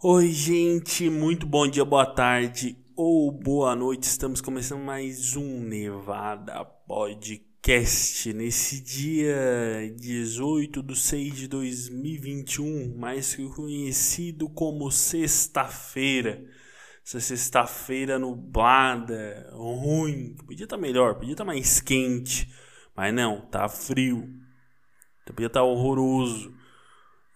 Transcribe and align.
Oi, 0.00 0.28
gente, 0.28 1.10
muito 1.10 1.44
bom 1.44 1.66
dia, 1.66 1.84
boa 1.84 2.06
tarde 2.06 2.78
ou 2.94 3.32
boa 3.32 3.74
noite. 3.74 4.04
Estamos 4.04 4.40
começando 4.40 4.80
mais 4.80 5.34
um 5.34 5.60
Nevada 5.60 6.64
Podcast 6.64 8.32
nesse 8.32 8.80
dia 8.80 9.92
18 9.96 10.84
de 10.84 10.94
6 10.94 11.34
de 11.34 11.48
2021, 11.48 12.96
mais 12.96 13.34
conhecido 13.56 14.48
como 14.48 14.88
sexta-feira. 14.88 16.44
Essa 17.04 17.18
sexta-feira 17.18 18.20
nublada, 18.20 19.50
ruim, 19.52 20.36
podia 20.46 20.62
estar 20.62 20.76
tá 20.76 20.80
melhor, 20.80 21.16
podia 21.16 21.32
estar 21.32 21.44
tá 21.44 21.48
mais 21.52 21.80
quente, 21.80 22.48
mas 22.94 23.12
não, 23.12 23.40
tá 23.40 23.68
frio, 23.68 24.32
podia 25.26 25.48
estar 25.48 25.58
tá 25.58 25.66
horroroso. 25.66 26.54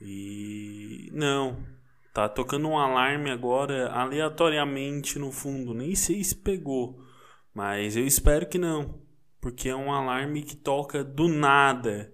E 0.00 1.10
não, 1.12 1.71
Tá 2.12 2.28
tocando 2.28 2.68
um 2.68 2.78
alarme 2.78 3.30
agora 3.30 3.90
aleatoriamente 3.90 5.18
no 5.18 5.32
fundo. 5.32 5.72
Nem 5.72 5.94
sei 5.94 6.22
se 6.22 6.36
pegou. 6.36 7.02
Mas 7.54 7.96
eu 7.96 8.06
espero 8.06 8.46
que 8.46 8.58
não. 8.58 9.00
Porque 9.40 9.70
é 9.70 9.74
um 9.74 9.92
alarme 9.92 10.42
que 10.42 10.54
toca 10.54 11.02
do 11.02 11.26
nada. 11.26 12.12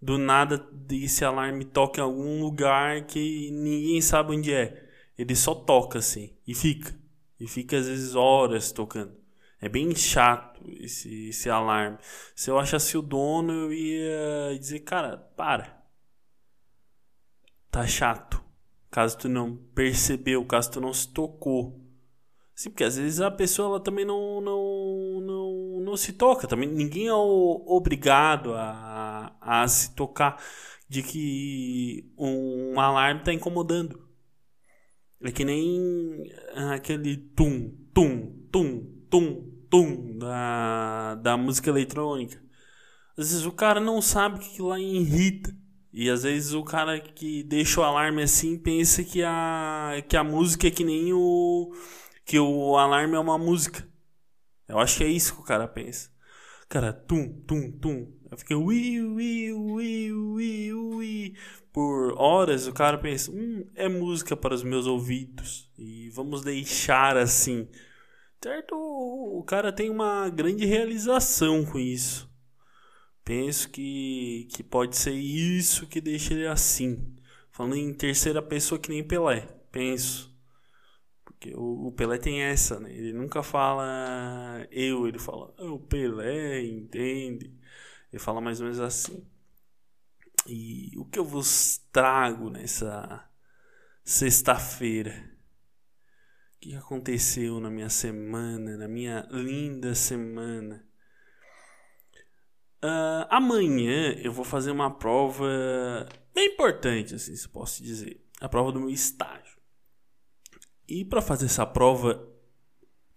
Do 0.00 0.16
nada 0.16 0.66
esse 0.90 1.24
alarme 1.24 1.64
toca 1.64 2.00
em 2.00 2.04
algum 2.04 2.40
lugar 2.40 3.06
que 3.06 3.50
ninguém 3.50 4.00
sabe 4.00 4.34
onde 4.34 4.52
é. 4.52 4.82
Ele 5.16 5.36
só 5.36 5.54
toca 5.54 5.98
assim. 5.98 6.34
E 6.46 6.54
fica. 6.54 6.98
E 7.38 7.46
fica 7.46 7.76
às 7.76 7.86
vezes 7.86 8.14
horas 8.14 8.72
tocando. 8.72 9.14
É 9.60 9.68
bem 9.68 9.94
chato 9.94 10.62
esse, 10.80 11.28
esse 11.28 11.50
alarme. 11.50 11.98
Se 12.34 12.50
eu 12.50 12.58
achasse 12.58 12.96
o 12.96 13.02
dono, 13.02 13.52
eu 13.52 13.72
ia 13.72 14.58
dizer, 14.58 14.80
cara, 14.80 15.18
para. 15.36 15.82
Tá 17.70 17.86
chato 17.86 18.43
caso 18.94 19.18
tu 19.18 19.28
não 19.28 19.56
percebeu, 19.74 20.44
caso 20.44 20.70
tu 20.70 20.80
não 20.80 20.92
se 20.92 21.12
tocou. 21.12 21.84
Sim, 22.54 22.70
porque 22.70 22.84
às 22.84 22.96
vezes 22.96 23.20
a 23.20 23.28
pessoa 23.28 23.70
ela 23.70 23.80
também 23.80 24.04
não, 24.04 24.40
não, 24.40 25.20
não, 25.20 25.80
não 25.80 25.96
se 25.96 26.12
toca. 26.12 26.46
Também 26.46 26.68
ninguém 26.68 27.08
é 27.08 27.12
obrigado 27.12 28.54
a, 28.54 29.36
a 29.40 29.66
se 29.66 29.96
tocar 29.96 30.40
de 30.88 31.02
que 31.02 32.08
um 32.16 32.78
alarme 32.78 33.18
está 33.18 33.32
incomodando. 33.32 34.00
É 35.24 35.32
que 35.32 35.44
nem 35.44 36.32
aquele 36.72 37.16
tum, 37.16 37.76
tum, 37.92 38.46
tum, 38.52 39.06
tum, 39.10 39.66
tum 39.68 40.18
da, 40.18 41.16
da 41.16 41.36
música 41.36 41.68
eletrônica. 41.68 42.40
Às 43.18 43.32
vezes 43.32 43.44
o 43.44 43.50
cara 43.50 43.80
não 43.80 44.00
sabe 44.00 44.38
que 44.38 44.62
lá 44.62 44.78
irrita. 44.78 45.52
E 45.96 46.10
às 46.10 46.24
vezes 46.24 46.52
o 46.54 46.64
cara 46.64 46.98
que 46.98 47.44
deixa 47.44 47.80
o 47.80 47.84
alarme 47.84 48.20
assim 48.20 48.58
pensa 48.58 49.04
que 49.04 49.22
a, 49.22 50.02
que 50.08 50.16
a 50.16 50.24
música 50.24 50.66
é 50.66 50.70
que 50.70 50.82
nem 50.82 51.12
o. 51.12 51.72
que 52.24 52.36
o 52.36 52.76
alarme 52.76 53.14
é 53.14 53.18
uma 53.20 53.38
música. 53.38 53.88
Eu 54.66 54.80
acho 54.80 54.98
que 54.98 55.04
é 55.04 55.08
isso 55.08 55.34
que 55.36 55.40
o 55.40 55.44
cara 55.44 55.68
pensa. 55.68 56.10
Cara, 56.68 56.92
tum, 56.92 57.28
tum, 57.46 57.70
tum. 57.70 58.12
Eu 58.28 58.36
fiquei 58.36 58.56
ui, 58.56 59.00
ui, 59.00 59.52
ui, 59.52 60.12
ui, 60.12 60.72
ui. 60.72 61.34
Por 61.72 62.20
horas 62.20 62.66
o 62.66 62.72
cara 62.72 62.98
pensa, 62.98 63.30
hum, 63.30 63.64
é 63.76 63.88
música 63.88 64.36
para 64.36 64.54
os 64.54 64.64
meus 64.64 64.88
ouvidos. 64.88 65.70
E 65.78 66.10
vamos 66.10 66.42
deixar 66.42 67.16
assim. 67.16 67.68
Certo? 68.42 68.74
O 68.74 69.44
cara 69.44 69.72
tem 69.72 69.90
uma 69.90 70.28
grande 70.28 70.64
realização 70.66 71.64
com 71.64 71.78
isso. 71.78 72.28
Penso 73.24 73.70
que, 73.70 74.46
que 74.52 74.62
pode 74.62 74.96
ser 74.96 75.14
isso 75.14 75.86
que 75.86 76.00
deixa 76.00 76.34
ele 76.34 76.46
assim. 76.46 77.16
Falando 77.50 77.76
em 77.76 77.94
terceira 77.94 78.42
pessoa 78.42 78.78
que 78.78 78.90
nem 78.90 79.06
Pelé. 79.06 79.42
Penso. 79.72 80.34
Porque 81.24 81.54
o, 81.54 81.86
o 81.88 81.92
Pelé 81.92 82.18
tem 82.18 82.42
essa, 82.42 82.78
né? 82.78 82.92
Ele 82.92 83.12
nunca 83.12 83.42
fala 83.42 84.66
eu, 84.70 85.08
ele 85.08 85.18
fala 85.18 85.54
ah, 85.58 85.64
o 85.64 85.78
Pelé, 85.78 86.62
entende? 86.64 87.52
Ele 88.12 88.20
fala 88.22 88.40
mais 88.40 88.60
ou 88.60 88.66
menos 88.66 88.80
assim. 88.80 89.26
E 90.46 90.90
o 90.98 91.04
que 91.06 91.18
eu 91.18 91.24
vos 91.24 91.78
trago 91.90 92.50
nessa 92.50 93.28
sexta-feira? 94.04 95.30
O 96.56 96.60
que 96.60 96.74
aconteceu 96.76 97.58
na 97.60 97.70
minha 97.70 97.88
semana, 97.88 98.76
na 98.76 98.88
minha 98.88 99.26
linda 99.30 99.94
semana? 99.94 100.86
Uh, 102.84 103.24
amanhã 103.30 104.12
eu 104.22 104.30
vou 104.30 104.44
fazer 104.44 104.70
uma 104.70 104.90
prova 104.90 105.48
bem 106.34 106.48
importante, 106.48 107.14
assim, 107.14 107.34
se 107.34 107.48
posso 107.48 107.82
dizer. 107.82 108.22
A 108.42 108.46
prova 108.46 108.70
do 108.70 108.78
meu 108.78 108.90
estágio. 108.90 109.58
E 110.86 111.02
para 111.02 111.22
fazer 111.22 111.46
essa 111.46 111.64
prova, 111.64 112.28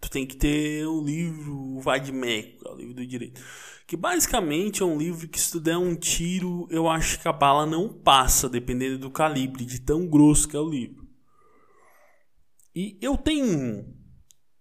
tu 0.00 0.10
tem 0.10 0.26
que 0.26 0.36
ter 0.36 0.86
o 0.86 1.02
livro 1.02 1.78
Vadmeco, 1.80 2.66
é 2.66 2.72
o 2.72 2.76
livro 2.76 2.94
do 2.94 3.06
direito. 3.06 3.42
Que 3.86 3.94
basicamente 3.94 4.82
é 4.82 4.86
um 4.86 4.96
livro 4.96 5.28
que 5.28 5.38
se 5.38 5.52
tu 5.52 5.60
der 5.60 5.76
um 5.76 5.94
tiro, 5.94 6.66
eu 6.70 6.88
acho 6.88 7.20
que 7.20 7.28
a 7.28 7.32
bala 7.32 7.66
não 7.66 7.92
passa, 7.92 8.48
dependendo 8.48 8.96
do 8.96 9.10
calibre, 9.10 9.66
de 9.66 9.82
tão 9.82 10.06
grosso 10.06 10.48
que 10.48 10.56
é 10.56 10.60
o 10.60 10.70
livro. 10.70 11.06
E 12.74 12.96
eu 13.02 13.18
tenho 13.18 13.44
um. 13.44 13.94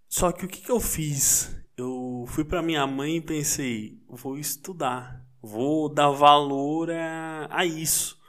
Só 0.09 0.33
que 0.33 0.43
o 0.43 0.49
que, 0.49 0.59
que 0.59 0.71
eu 0.71 0.81
fiz? 0.81 1.55
Eu 1.77 2.25
fui 2.27 2.43
para 2.43 2.63
minha 2.63 2.85
mãe 2.87 3.17
e 3.17 3.21
pensei, 3.21 4.01
vou 4.09 4.37
estudar, 4.37 5.23
vou 5.41 5.87
dar 5.87 6.09
valor 6.09 6.89
a, 6.89 7.47
a 7.51 7.65
isso, 7.65 8.19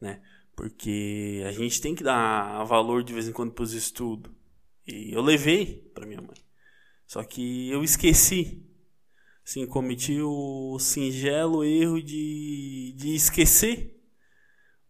né? 0.00 0.22
Porque 0.56 1.42
a 1.46 1.52
gente 1.52 1.80
tem 1.80 1.94
que 1.94 2.02
dar 2.02 2.64
valor 2.64 3.04
de 3.04 3.12
vez 3.12 3.28
em 3.28 3.32
quando 3.32 3.52
para 3.52 3.62
os 3.64 3.74
estudos. 3.74 4.32
E 4.86 5.12
eu 5.12 5.20
levei 5.20 5.90
para 5.94 6.06
minha 6.06 6.22
mãe. 6.22 6.36
Só 7.06 7.22
que 7.22 7.68
eu 7.68 7.84
esqueci. 7.84 8.64
Sim, 9.44 9.66
cometi 9.66 10.20
o 10.22 10.78
singelo 10.78 11.62
erro 11.62 12.02
de, 12.02 12.94
de 12.96 13.14
esquecer 13.14 14.00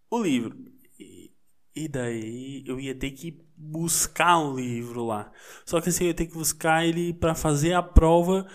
o 0.08 0.22
livro. 0.22 0.56
E, 0.98 1.32
e 1.74 1.88
daí 1.88 2.62
eu 2.64 2.78
ia 2.78 2.94
ter 2.94 3.10
que 3.10 3.45
buscar 3.56 4.38
o 4.38 4.54
livro 4.54 5.04
lá. 5.04 5.32
Só 5.64 5.80
que 5.80 5.88
assim, 5.88 6.04
eu 6.04 6.08
ia 6.08 6.14
ter 6.14 6.26
que 6.26 6.34
buscar 6.34 6.86
ele 6.86 7.12
para 7.14 7.34
fazer 7.34 7.72
a 7.72 7.82
prova 7.82 8.46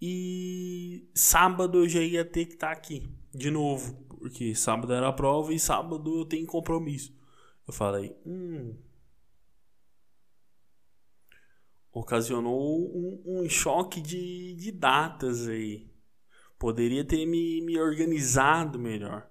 e 0.00 1.08
sábado 1.14 1.78
eu 1.78 1.88
já 1.88 2.00
ia 2.00 2.24
ter 2.24 2.46
que 2.46 2.54
estar 2.54 2.68
tá 2.68 2.72
aqui 2.72 3.08
de 3.34 3.50
novo, 3.50 3.94
porque 4.18 4.54
sábado 4.54 4.92
era 4.92 5.08
a 5.08 5.12
prova 5.12 5.52
e 5.52 5.58
sábado 5.58 6.20
eu 6.20 6.24
tenho 6.24 6.46
compromisso. 6.46 7.14
Eu 7.66 7.72
falei, 7.72 8.16
hum. 8.24 8.74
Ocasionou 11.92 12.94
um, 12.94 13.22
um 13.26 13.48
choque 13.48 14.00
de, 14.00 14.54
de 14.54 14.70
datas 14.70 15.48
aí. 15.48 15.90
Poderia 16.58 17.04
ter 17.04 17.24
me, 17.26 17.62
me 17.62 17.78
organizado 17.78 18.78
melhor. 18.78 19.28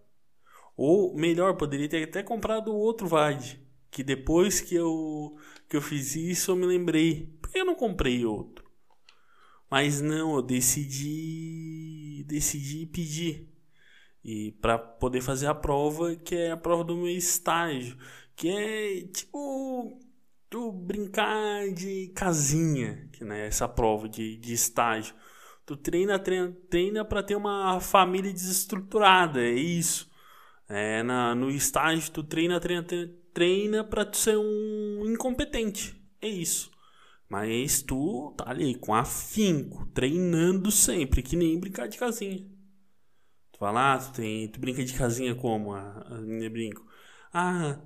Ou 0.75 1.16
melhor, 1.16 1.56
poderia 1.58 1.88
ter 1.88 2.03
até 2.03 2.24
comprado 2.24 2.75
outro 2.75 3.08
VAD 3.08 3.65
que 3.96 4.04
depois 4.04 4.60
que 4.60 4.76
eu, 4.76 5.38
que 5.70 5.78
eu 5.78 5.82
fiz 5.82 6.18
isso 6.18 6.52
eu 6.52 6.56
me 6.58 6.66
lembrei, 6.66 7.34
por 7.42 7.50
que 7.50 7.60
eu 7.60 7.64
não 7.66 7.76
comprei 7.76 8.26
outro? 8.26 8.66
Mas 9.72 10.02
não, 10.02 10.36
eu 10.36 10.42
decidi 10.42 12.26
decidi 12.28 12.86
pedir 12.88 13.50
e 14.22 14.52
para 14.62 14.78
poder 14.78 15.22
fazer 15.22 15.48
a 15.48 15.56
prova, 15.56 16.14
que 16.18 16.36
é 16.36 16.52
a 16.52 16.58
prova 16.58 16.84
do 16.84 16.98
meu 16.98 17.08
estágio, 17.08 17.98
que 18.36 18.50
é 18.50 19.08
tipo 19.08 19.98
tu 20.50 20.74
brincar 20.74 21.70
de 21.74 22.10
casinha, 22.10 23.08
que 23.14 23.24
né, 23.24 23.48
essa 23.48 23.68
prova 23.68 24.10
de, 24.10 24.36
de 24.38 24.54
estágio. 24.54 25.16
Tu 25.66 25.78
treina, 25.78 26.20
treina, 26.20 26.52
treina 26.70 27.06
para 27.06 27.24
ter 27.24 27.36
uma 27.36 27.80
família 27.80 28.34
desestruturada, 28.34 29.42
é 29.42 29.52
isso. 29.52 30.12
É, 30.68 31.02
na, 31.04 31.34
no 31.34 31.50
estágio 31.50 32.12
tu 32.12 32.24
treina, 32.24 32.60
treina, 32.60 32.84
treina 32.84 33.25
treina 33.35 33.84
para 33.84 34.06
tu 34.06 34.18
ser 34.18 34.38
um 34.38 35.03
incompetente. 35.06 35.94
É 36.22 36.28
isso. 36.28 36.72
Mas 37.29 37.82
tu 37.82 38.34
tá 38.37 38.49
ali 38.49 38.76
com 38.76 38.96
afinco, 38.96 39.85
treinando 39.87 40.72
sempre, 40.72 41.22
que 41.22 41.35
nem 41.35 41.59
brincar 41.59 41.87
de 41.87 41.97
casinha. 41.97 42.40
Tu 43.52 43.59
fala, 43.59 43.96
ah, 43.96 43.97
tu, 43.99 44.14
tem, 44.14 44.47
tu 44.49 44.59
brinca 44.59 44.84
de 44.84 44.93
casinha 44.93 45.35
como? 45.35 45.73
A, 45.73 46.02
a 46.08 46.22
menina 46.22 46.49
brinca. 46.49 46.82
Ah, 47.34 47.79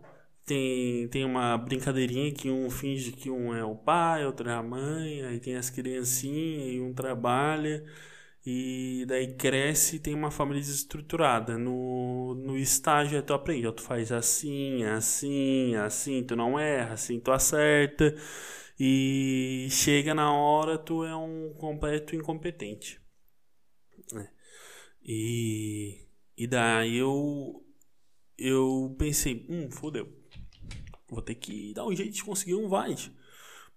tem, 0.46 1.08
tem 1.10 1.26
uma 1.26 1.58
brincadeirinha 1.58 2.32
que 2.34 2.50
um 2.50 2.70
finge 2.70 3.12
que 3.12 3.30
um 3.30 3.54
é 3.56 3.64
o 3.64 3.76
pai, 3.76 4.26
outro 4.26 4.50
é 4.50 4.54
a 4.54 4.64
mãe, 4.64 5.24
aí 5.24 5.40
tem 5.40 5.56
as 5.56 5.70
criancinhas 5.70 6.74
e 6.76 6.80
um 6.80 6.94
trabalha. 6.94 7.84
E 8.46 9.06
daí 9.08 9.36
cresce 9.36 9.98
e 9.98 10.00
tem 10.00 10.14
uma 10.16 10.32
família 10.32 10.62
desestruturada. 10.62 11.58
No, 11.58 12.36
no 12.36 12.58
estágio 12.58 13.22
tu 13.22 13.34
aprende, 13.34 13.72
tu 13.74 13.82
faz 13.82 14.12
assim, 14.12 14.84
assim, 14.84 15.76
assim, 15.76 16.24
tu 16.24 16.36
não 16.36 16.58
erra, 16.58 16.94
assim 16.94 17.20
tu 17.20 17.32
acerta. 17.32 18.16
E 18.80 19.68
chega 19.70 20.14
na 20.14 20.34
hora 20.34 20.78
tu 20.78 21.04
é 21.04 21.16
um 21.16 21.54
completo 21.58 22.16
incompetente. 22.16 23.02
É. 24.16 24.30
E, 25.04 26.08
e 26.38 26.48
daí 26.48 26.96
eu, 26.96 27.66
eu 28.38 28.96
pensei, 28.98 29.46
hum, 29.50 29.70
fodeu. 29.70 30.08
Vou 31.10 31.22
ter 31.22 31.36
que 31.36 31.74
dar 31.74 31.86
um 31.86 31.96
jeito 31.96 32.14
de 32.14 32.24
conseguir 32.24 32.56
um 32.56 32.70
VAD. 32.70 33.12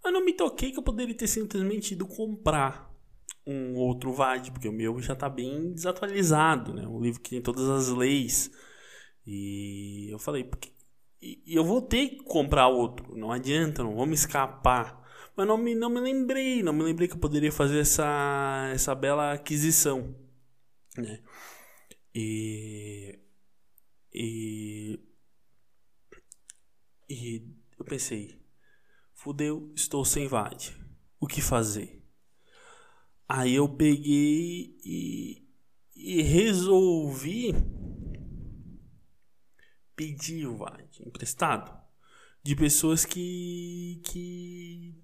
Mas 0.05 0.13
não 0.13 0.25
me 0.25 0.33
toquei 0.35 0.71
que 0.71 0.79
eu 0.79 0.83
poderia 0.83 1.15
ter 1.17 1.27
simplesmente 1.27 1.95
ido 1.95 2.07
comprar 2.07 2.92
um 3.47 3.75
outro 3.75 4.13
VAD, 4.13 4.53
porque 4.53 4.69
o 4.69 4.73
meu 4.73 5.01
já 5.01 5.15
está 5.15 5.29
bem 5.29 5.73
desatualizado, 5.73 6.75
né? 6.75 6.87
Um 6.87 7.01
livro 7.01 7.21
que 7.21 7.31
tem 7.31 7.43
todas 7.43 7.69
as 7.69 7.89
leis. 7.89 8.51
E 9.27 10.09
eu 10.11 10.19
falei, 10.19 10.45
porque 10.45 10.73
e 11.23 11.41
eu 11.47 11.65
vou 11.65 11.81
ter 11.81 12.09
que 12.09 12.25
comprar 12.25 12.67
outro, 12.67 13.17
não 13.17 13.31
adianta, 13.31 13.85
não 13.85 13.95
vou 13.95 14.07
me 14.07 14.15
escapar. 14.15 15.01
Mas 15.37 15.47
não 15.47 15.57
me, 15.57 15.75
não 15.75 15.89
me 15.89 16.01
lembrei, 16.01 16.63
não 16.63 16.73
me 16.73 16.83
lembrei 16.83 17.07
que 17.09 17.15
eu 17.15 17.21
poderia 17.21 17.53
fazer 17.53 17.79
essa, 17.79 18.71
essa 18.75 18.95
bela 18.95 19.33
aquisição, 19.33 20.15
né? 20.97 21.23
E, 22.15 23.19
e, 24.13 25.01
e 27.09 27.43
eu 27.79 27.85
pensei, 27.85 28.43
fudeu, 29.15 29.73
estou 29.77 30.05
sem 30.05 30.27
VAD, 30.27 30.77
o 31.21 31.27
que 31.27 31.41
fazer? 31.41 32.02
Aí 33.35 33.55
eu 33.55 33.67
peguei 33.67 34.77
e, 34.85 35.43
e 35.97 36.21
resolvi 36.21 37.55
pedir 39.97 40.47
o 40.47 40.59
VAD 40.59 41.03
emprestado 41.07 41.75
de 42.43 42.55
pessoas 42.55 43.07
que, 43.07 44.03
que, 44.05 45.03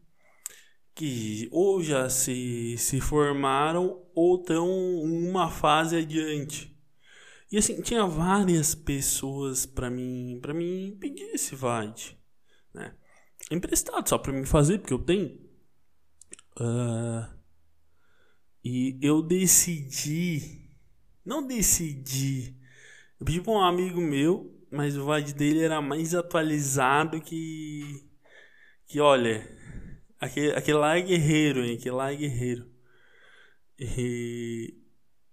que 0.94 1.48
ou 1.50 1.82
já 1.82 2.10
se, 2.10 2.76
se 2.76 3.00
formaram 3.00 4.06
ou 4.14 4.38
estão 4.38 4.68
uma 5.00 5.50
fase 5.50 5.96
adiante. 5.96 6.78
E 7.50 7.56
assim, 7.56 7.80
tinha 7.80 8.04
várias 8.04 8.74
pessoas 8.74 9.64
para 9.64 9.88
mim, 9.88 10.38
para 10.42 10.52
mim 10.52 10.94
pedir 11.00 11.30
esse 11.32 11.56
VAD, 11.56 12.14
né? 12.74 12.94
Emprestado 13.50 14.06
só 14.06 14.18
para 14.18 14.34
mim 14.34 14.44
fazer, 14.44 14.80
porque 14.80 14.92
eu 14.92 14.98
tenho. 14.98 15.28
Uh, 16.60 17.37
e 18.70 18.98
eu 19.00 19.22
decidi, 19.22 20.70
não 21.24 21.46
decidi, 21.46 22.54
eu 23.18 23.24
pedi 23.24 23.40
para 23.40 23.52
um 23.52 23.62
amigo 23.62 23.98
meu, 23.98 24.62
mas 24.70 24.94
o 24.94 25.06
VAD 25.06 25.32
dele 25.32 25.62
era 25.62 25.80
mais 25.80 26.14
atualizado 26.14 27.18
que. 27.18 28.06
Que 28.86 29.00
olha, 29.00 29.42
aquele, 30.20 30.52
aquele 30.52 30.76
lá 30.76 30.98
é 30.98 31.00
guerreiro, 31.00 31.64
hein? 31.64 31.78
Aquele 31.78 31.94
lá 31.94 32.12
é 32.12 32.16
guerreiro. 32.16 32.70
E 33.78 34.78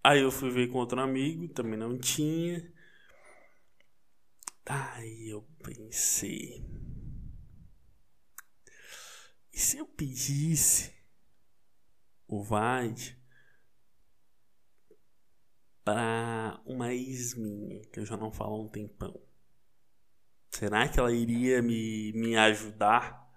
aí 0.02 0.22
eu 0.22 0.32
fui 0.32 0.50
ver 0.50 0.70
com 0.70 0.78
outro 0.78 1.02
amigo, 1.02 1.50
também 1.50 1.78
não 1.78 1.98
tinha. 1.98 2.72
Aí 4.66 5.28
eu 5.30 5.46
pensei. 5.62 6.64
E 9.52 9.60
se 9.60 9.78
eu 9.78 9.86
pedisse 9.86 10.94
o 12.30 12.42
VAD 12.42 13.25
para 15.86 16.60
uma 16.66 16.94
ex 16.94 17.36
minha, 17.36 17.82
que 17.94 18.00
eu 18.00 18.06
já 18.06 18.18
não 18.18 18.32
falo 18.32 18.56
há 18.56 18.62
um 18.64 18.68
tempão? 18.68 19.22
Será 20.50 20.88
que 20.88 21.00
ela 21.00 21.14
iria 21.14 21.62
me, 21.62 22.12
me 22.14 22.36
ajudar? 22.38 23.30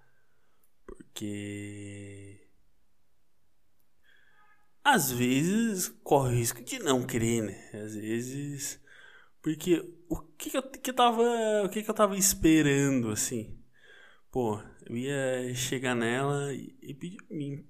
Porque. 0.86 2.40
Às 4.84 5.10
vezes 5.12 5.88
corre 6.02 6.34
o 6.34 6.38
risco 6.38 6.64
de 6.64 6.78
não 6.78 7.04
querer, 7.04 7.42
né? 7.42 7.70
Às 7.82 7.94
vezes. 7.94 8.82
Porque 9.42 9.80
o 10.08 10.20
que, 10.38 10.56
eu, 10.56 10.62
que 10.62 10.90
eu 10.90 10.94
tava. 10.94 11.22
O 11.64 11.68
que 11.68 11.84
eu 11.86 11.94
tava 11.94 12.16
esperando, 12.16 13.10
assim? 13.10 13.58
Pô, 14.30 14.60
eu 14.86 14.96
ia 14.96 15.54
chegar 15.54 15.94
nela 15.94 16.54
e, 16.54 16.76
e 16.80 16.94
pedir. 16.94 17.18
Me, 17.30 17.66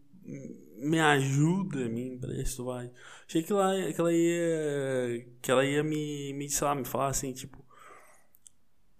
me 0.76 1.00
ajuda, 1.00 1.88
me 1.88 2.14
empresta, 2.14 2.62
vai. 2.62 2.90
Achei 3.26 3.42
que 3.42 3.52
ela, 3.52 3.92
que 3.92 4.00
ela 4.00 4.12
ia. 4.12 5.26
Que 5.40 5.50
ela 5.50 5.64
ia 5.64 5.82
me, 5.82 6.32
me, 6.34 6.48
sei 6.48 6.66
lá, 6.66 6.74
me 6.74 6.84
falar 6.84 7.08
assim, 7.08 7.32
tipo. 7.32 7.64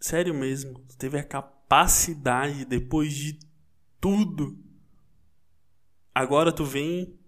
Sério 0.01 0.33
mesmo, 0.33 0.79
teve 0.97 1.19
a 1.19 1.25
capacidade 1.25 2.65
depois 2.65 3.13
de 3.13 3.39
tudo. 4.01 4.57
Agora 6.15 6.53
tu 6.53 6.65
vem 6.65 7.19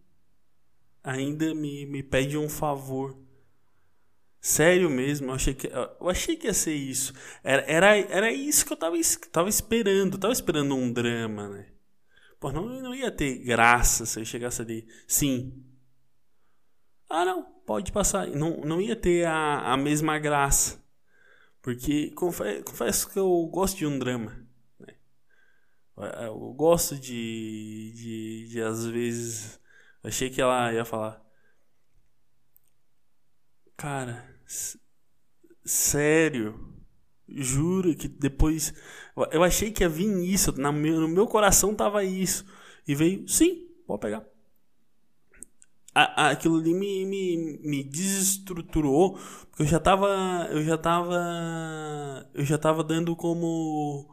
ainda 1.03 1.53
me, 1.55 1.85
me 1.87 2.03
pede 2.03 2.39
um 2.39 2.49
favor. 2.49 3.19
Sério 4.41 4.89
mesmo, 4.89 5.31
eu 5.31 5.35
achei 5.35 5.53
que, 5.53 5.67
eu 5.67 6.09
achei 6.09 6.37
que 6.37 6.47
ia 6.47 6.55
ser 6.55 6.75
isso. 6.75 7.13
Era, 7.43 7.63
era, 7.63 7.97
era 7.99 8.33
isso 8.33 8.65
que 8.65 8.73
eu 8.73 8.77
tava, 8.77 8.97
tava 9.33 9.49
esperando. 9.49 10.15
Eu 10.15 10.21
tava 10.21 10.33
esperando 10.33 10.75
um 10.75 10.91
drama, 10.93 11.49
né? 11.49 11.70
Pô, 12.41 12.51
não, 12.51 12.67
não 12.81 12.95
ia 12.95 13.13
ter 13.13 13.39
graça 13.45 14.07
se 14.07 14.19
eu 14.19 14.25
chegasse 14.25 14.63
ali. 14.63 14.89
Sim. 15.07 15.63
Ah, 17.09 17.25
não, 17.25 17.45
pode 17.67 17.93
passar. 17.93 18.27
Não, 18.29 18.63
não 18.63 18.81
ia 18.81 18.97
ter 18.97 19.27
a, 19.27 19.75
a 19.75 19.77
mesma 19.77 20.19
graça. 20.19 20.83
Porque 21.63 22.11
confesso, 22.13 22.65
confesso 22.65 23.11
que 23.11 23.19
eu 23.19 23.47
gosto 23.53 23.77
de 23.79 23.87
um 23.87 23.99
drama. 23.99 24.47
Né? 24.79 24.95
Eu 26.27 26.55
gosto 26.55 26.97
de, 26.99 27.93
de, 27.95 28.49
de, 28.49 28.63
às 28.63 28.87
vezes. 28.87 29.61
Achei 30.03 30.31
que 30.31 30.41
ela 30.41 30.73
ia 30.73 30.85
falar. 30.85 31.23
Cara, 33.77 34.25
sério. 35.65 36.70
Juro 37.37 37.95
que 37.95 38.09
depois. 38.09 38.75
Eu 39.31 39.43
achei 39.43 39.71
que 39.71 39.83
ia 39.83 39.89
vir 39.89 40.09
isso. 40.25 40.53
No 40.53 40.73
meu, 40.73 41.27
coração 41.27 41.75
tava 41.75 42.05
isso. 42.05 42.45
E 42.87 42.95
veio, 42.95 43.29
sim, 43.29 43.69
pode 43.87 44.01
pegar 44.01 44.25
aquilo 45.95 46.59
ali 46.59 46.73
me, 46.73 47.05
me, 47.05 47.59
me 47.63 47.85
desestruturou, 47.85 49.19
porque 49.51 49.63
eu 49.63 49.67
já 49.67 49.81
tava. 49.81 50.49
Eu 50.51 50.63
já 50.63 50.79
tava. 50.79 52.31
Eu 52.35 52.45
já 52.45 52.59
tava 52.59 52.85
dando 52.85 53.17
como. 53.17 54.09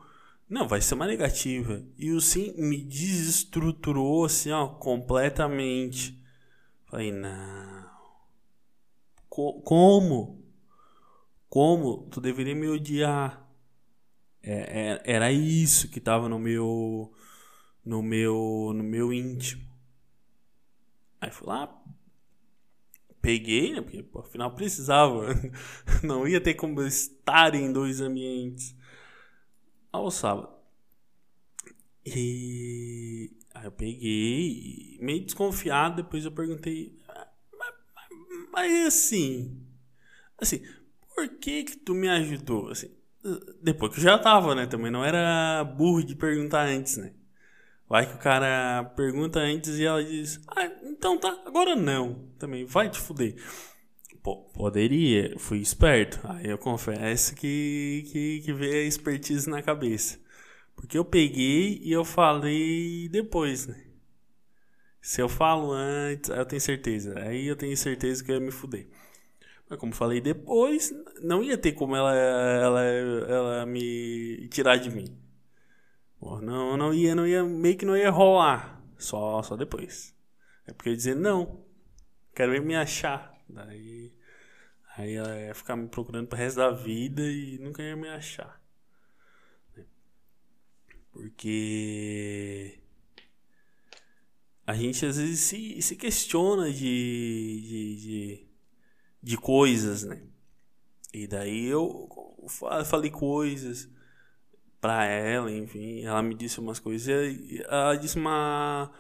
Não, 0.50 0.68
vai 0.68 0.82
ser 0.82 0.96
uma 0.96 1.08
negativa. 1.08 1.84
E 1.98 2.12
o 2.12 2.22
sim 2.22 2.54
me 2.58 2.82
desestruturou 2.82 4.26
assim, 4.26 4.52
ó, 4.52 4.68
completamente. 4.68 6.20
Falei, 6.86 7.12
não. 7.12 7.88
Co 9.30 9.62
como? 9.62 10.37
Como? 11.50 12.08
Tu 12.10 12.22
deveria 12.22 12.56
me 12.56 12.68
odiar. 12.68 13.48
É, 14.42 15.02
é, 15.06 15.14
era 15.16 15.32
isso 15.32 15.90
que 15.90 16.00
tava 16.00 16.30
no 16.30 16.40
meu. 16.40 17.14
No 17.84 18.02
meu. 18.02 18.72
No 18.76 18.84
meu 18.84 19.14
íntimo. 19.14 19.66
Aí 21.20 21.32
fui 21.32 21.48
lá, 21.48 21.68
peguei, 23.22 23.74
né? 23.74 23.82
Porque 23.82 24.06
afinal 24.18 24.54
precisava. 24.56 25.28
Não 26.04 26.28
ia 26.28 26.40
ter 26.40 26.54
como 26.54 26.82
estar 26.84 27.56
em 27.56 27.72
dois 27.72 28.02
ambientes. 28.02 28.76
Ao 29.92 30.10
sábado. 30.12 30.58
E 32.06 33.32
aí 33.54 33.66
eu 33.66 33.72
peguei, 33.72 34.98
meio 35.02 35.26
desconfiado, 35.26 35.98
depois 35.98 36.24
eu 36.24 36.32
perguntei, 36.32 36.98
mas, 37.06 37.74
mas, 37.94 38.50
mas 38.50 38.88
assim, 38.88 39.62
assim, 40.38 40.62
por 41.18 41.28
que 41.30 41.64
que 41.64 41.78
tu 41.78 41.96
me 41.96 42.08
ajudou? 42.08 42.70
Assim, 42.70 42.92
depois 43.60 43.92
que 43.92 44.00
eu 44.00 44.04
já 44.04 44.20
tava, 44.20 44.54
né? 44.54 44.68
Também 44.68 44.92
não 44.92 45.04
era 45.04 45.64
burro 45.64 46.04
de 46.04 46.16
perguntar 46.16 46.68
antes, 46.68 46.98
né? 46.98 47.12
Vai 47.90 48.06
que 48.06 48.14
o 48.14 48.20
cara 48.20 48.84
pergunta 48.96 49.40
antes 49.40 49.80
e 49.80 49.86
ela 49.86 50.04
diz: 50.04 50.40
Ah, 50.48 50.66
então 50.84 51.18
tá, 51.18 51.36
agora 51.44 51.76
não. 51.76 52.30
Também 52.38 52.66
vai 52.66 52.88
te 52.88 53.00
fuder. 53.00 53.36
Pô, 54.22 54.44
poderia, 54.54 55.34
fui 55.40 55.58
esperto. 55.58 56.20
Aí 56.26 56.48
eu 56.48 56.58
confesso 56.60 57.34
que, 57.34 58.04
que, 58.12 58.42
que 58.42 58.54
veio 58.54 58.84
a 58.84 58.88
expertise 58.88 59.50
na 59.50 59.64
cabeça. 59.64 60.20
Porque 60.76 60.98
eu 61.00 61.06
peguei 61.06 61.80
e 61.82 61.92
eu 61.92 62.06
falei 62.06 63.10
depois, 63.10 63.66
né? 63.66 63.86
Se 65.02 65.20
eu 65.20 65.30
falo 65.30 65.72
antes, 65.72 66.30
eu 66.30 66.46
tenho 66.46 66.62
certeza. 66.62 67.18
Aí 67.20 67.48
eu 67.48 67.56
tenho 67.56 67.76
certeza 67.76 68.24
que 68.24 68.32
eu 68.32 68.36
ia 68.36 68.42
me 68.42 68.52
fuder. 68.52 68.88
Mas 69.70 69.80
como 69.80 69.94
falei 69.94 70.22
depois, 70.22 70.94
não 71.22 71.44
ia 71.44 71.58
ter 71.58 71.74
como 71.74 71.96
ela, 71.96 72.16
ela, 72.16 72.84
ela 72.84 73.66
me 73.66 74.48
tirar 74.50 74.78
de 74.78 74.90
mim. 74.90 75.18
Não, 76.22 76.78
não 76.78 76.94
ia, 76.94 77.14
não 77.14 77.28
ia, 77.28 77.44
meio 77.44 77.78
que 77.78 77.86
não 77.86 77.96
ia 77.96 78.10
rolar. 78.10 78.82
Só, 78.98 79.42
só 79.44 79.56
depois. 79.56 80.16
É 80.66 80.74
porque 80.74 80.90
eu 80.90 80.94
ia 80.94 80.98
dizer, 80.98 81.16
não, 81.16 81.64
quero 82.34 82.56
ir 82.56 82.62
me 82.62 82.76
achar. 82.76 83.38
Daí, 83.48 84.14
aí 84.96 85.14
ela 85.16 85.40
ia 85.40 85.54
ficar 85.54 85.76
me 85.76 85.88
procurando 85.88 86.28
pro 86.28 86.38
resto 86.38 86.58
da 86.58 86.72
vida 86.72 87.22
e 87.22 87.58
nunca 87.60 87.84
ia 87.84 87.96
me 87.96 88.10
achar. 88.10 88.62
Porque 91.12 92.80
a 94.66 94.76
gente 94.76 95.06
às 95.06 95.18
vezes 95.18 95.40
se, 95.40 95.82
se 95.82 95.96
questiona 95.96 96.72
de, 96.72 97.62
de, 97.62 97.96
de, 97.96 98.47
de 99.22 99.38
coisas, 99.38 100.04
né? 100.04 100.22
E 101.14 101.28
daí 101.28 101.66
eu 101.66 102.08
falei 102.86 103.10
coisas 103.10 103.90
pra 104.80 105.06
ela, 105.06 105.52
enfim. 105.52 106.04
Ela 106.04 106.22
me 106.22 106.36
disse 106.36 106.60
umas 106.60 106.80
coisas. 106.80 107.08
Ela 107.68 107.96
disse 107.96 108.18
uma, 108.18 108.92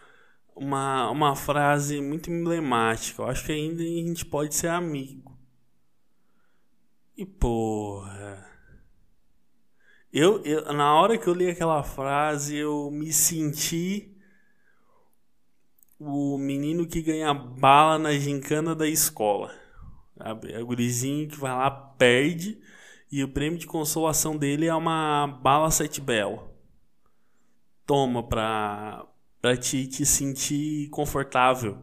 uma, 0.55 1.09
uma 1.11 1.35
frase 1.35 2.01
muito 2.01 2.31
emblemática. 2.31 3.21
Eu 3.21 3.27
acho 3.27 3.45
que 3.45 3.51
ainda 3.51 3.83
a 3.83 3.85
gente 3.85 4.25
pode 4.25 4.55
ser 4.55 4.67
amigo. 4.67 5.37
E 7.15 7.25
porra. 7.25 8.45
Eu, 10.11 10.43
eu, 10.43 10.73
na 10.73 10.93
hora 10.95 11.17
que 11.17 11.27
eu 11.27 11.33
li 11.33 11.49
aquela 11.49 11.83
frase, 11.83 12.55
eu 12.55 12.89
me 12.89 13.11
senti 13.11 14.15
o 15.99 16.37
menino 16.37 16.87
que 16.87 17.01
ganha 17.01 17.33
bala 17.33 17.97
na 17.99 18.13
gincana 18.13 18.75
da 18.75 18.87
escola. 18.87 19.53
É 20.19 20.61
o 20.61 20.65
gurizinho 20.65 21.27
que 21.27 21.37
vai 21.37 21.51
lá, 21.51 21.69
perde, 21.69 22.59
e 23.11 23.23
o 23.23 23.29
prêmio 23.29 23.59
de 23.59 23.67
consolação 23.67 24.37
dele 24.37 24.65
é 24.67 24.75
uma 24.75 25.27
bala 25.27 25.71
sete 25.71 26.01
belo. 26.01 26.49
Toma 27.85 28.21
pra, 28.23 29.05
pra 29.41 29.55
te, 29.55 29.87
te 29.87 30.05
sentir 30.05 30.89
confortável. 30.89 31.77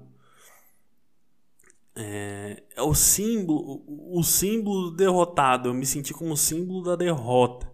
É, 1.96 2.62
é 2.76 2.82
o 2.82 2.94
símbolo, 2.94 3.84
o 3.86 4.22
símbolo 4.22 4.90
derrotado. 4.90 5.68
Eu 5.68 5.74
me 5.74 5.86
senti 5.86 6.12
como 6.12 6.36
símbolo 6.36 6.82
da 6.82 6.96
derrota, 6.96 7.70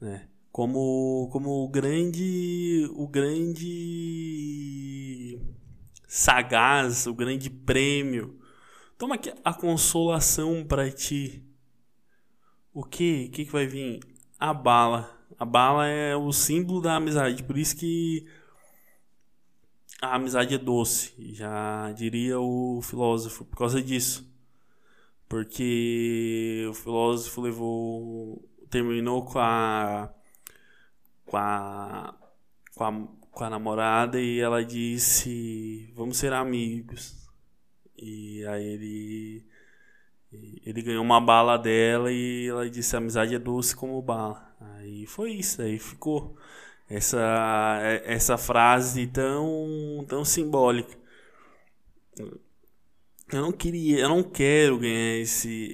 né? 0.00 0.28
Como, 0.52 1.28
como 1.32 1.64
o 1.64 1.68
grande, 1.68 2.88
o 2.94 3.08
grande 3.08 3.64
sagaz, 6.06 7.06
o 7.06 7.14
grande 7.14 7.50
prêmio. 7.50 8.38
Toma 8.96 9.16
aqui 9.16 9.32
a 9.44 9.52
consolação 9.52 10.64
para 10.64 10.90
ti. 10.90 11.42
O 12.72 12.84
que? 12.84 13.26
O 13.26 13.30
que, 13.30 13.44
vai 13.44 13.66
vir? 13.66 14.00
A 14.38 14.54
bala. 14.54 15.10
A 15.38 15.44
bala 15.44 15.86
é 15.86 16.14
o 16.14 16.32
símbolo 16.32 16.80
da 16.80 16.96
amizade. 16.96 17.42
Por 17.42 17.58
isso 17.58 17.76
que 17.76 18.24
a 20.00 20.14
amizade 20.14 20.54
é 20.54 20.58
doce. 20.58 21.12
Já 21.34 21.92
diria 21.92 22.38
o 22.38 22.80
filósofo. 22.82 23.44
Por 23.44 23.58
causa 23.58 23.82
disso. 23.82 24.32
Porque 25.28 26.66
o 26.70 26.74
filósofo 26.74 27.40
levou. 27.40 28.48
terminou 28.70 29.24
com 29.24 29.38
a. 29.40 30.12
com 31.26 31.36
a. 31.36 32.14
com 32.76 32.84
a, 32.84 33.08
com 33.30 33.44
a 33.44 33.50
namorada 33.50 34.20
e 34.20 34.38
ela 34.38 34.64
disse: 34.64 35.92
Vamos 35.96 36.16
ser 36.18 36.32
amigos. 36.32 37.23
E 37.96 38.44
aí 38.46 38.64
ele. 38.64 39.46
Ele 40.66 40.82
ganhou 40.82 41.04
uma 41.04 41.20
bala 41.20 41.56
dela 41.56 42.10
e 42.12 42.48
ela 42.48 42.68
disse: 42.68 42.96
amizade 42.96 43.34
é 43.34 43.38
doce 43.38 43.76
como 43.76 44.02
bala. 44.02 44.54
Aí 44.60 45.06
foi 45.06 45.32
isso, 45.32 45.62
aí 45.62 45.78
ficou 45.78 46.36
essa, 46.88 47.78
essa 48.04 48.36
frase 48.36 49.06
tão, 49.06 50.04
tão 50.08 50.24
simbólica. 50.24 50.96
Eu 53.32 53.42
não 53.42 53.52
queria, 53.52 54.00
eu 54.00 54.08
não 54.08 54.22
quero 54.22 54.78
ganhar 54.78 55.18
esse, 55.18 55.72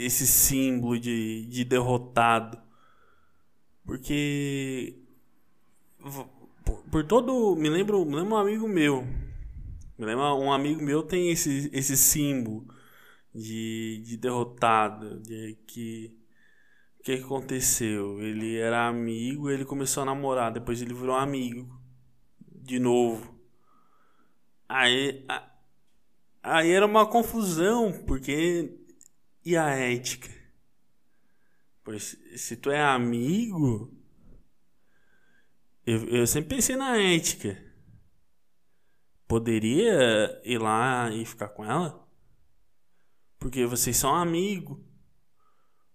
esse 0.00 0.26
símbolo 0.26 0.98
de, 0.98 1.44
de 1.46 1.64
derrotado. 1.64 2.58
Porque 3.84 4.98
por, 6.64 6.82
por 6.90 7.04
todo. 7.04 7.56
Me 7.56 7.68
lembro, 7.68 8.04
me 8.04 8.16
lembro 8.16 8.34
um 8.34 8.38
amigo 8.38 8.68
meu. 8.68 9.06
Um 9.98 10.52
amigo 10.52 10.82
meu 10.82 11.02
tem 11.02 11.30
esse, 11.30 11.68
esse 11.72 11.96
símbolo 11.96 12.66
de, 13.34 14.02
de 14.04 14.16
derrotado, 14.16 15.20
de 15.20 15.58
que 15.66 16.16
o 17.00 17.02
que 17.02 17.12
aconteceu? 17.12 18.20
Ele 18.22 18.56
era 18.56 18.86
amigo, 18.88 19.50
ele 19.50 19.64
começou 19.64 20.02
a 20.02 20.06
namorar, 20.06 20.52
depois 20.52 20.80
ele 20.82 20.94
virou 20.94 21.16
amigo 21.16 21.80
de 22.46 22.78
novo. 22.78 23.36
Aí, 24.68 25.24
a, 25.28 25.50
aí 26.42 26.70
era 26.70 26.86
uma 26.86 27.06
confusão, 27.06 27.92
porque 28.06 28.78
e 29.44 29.56
a 29.56 29.70
ética? 29.70 30.28
Pois 31.82 32.18
se 32.36 32.56
tu 32.56 32.70
é 32.70 32.82
amigo, 32.82 33.90
eu, 35.86 36.04
eu 36.08 36.26
sempre 36.26 36.56
pensei 36.56 36.76
na 36.76 36.98
ética. 36.98 37.67
Poderia 39.28 40.40
ir 40.42 40.58
lá 40.58 41.10
e 41.12 41.24
ficar 41.26 41.48
com 41.48 41.64
ela? 41.64 42.08
Porque 43.38 43.66
vocês 43.66 43.96
são 43.96 44.14
amigos. 44.14 44.78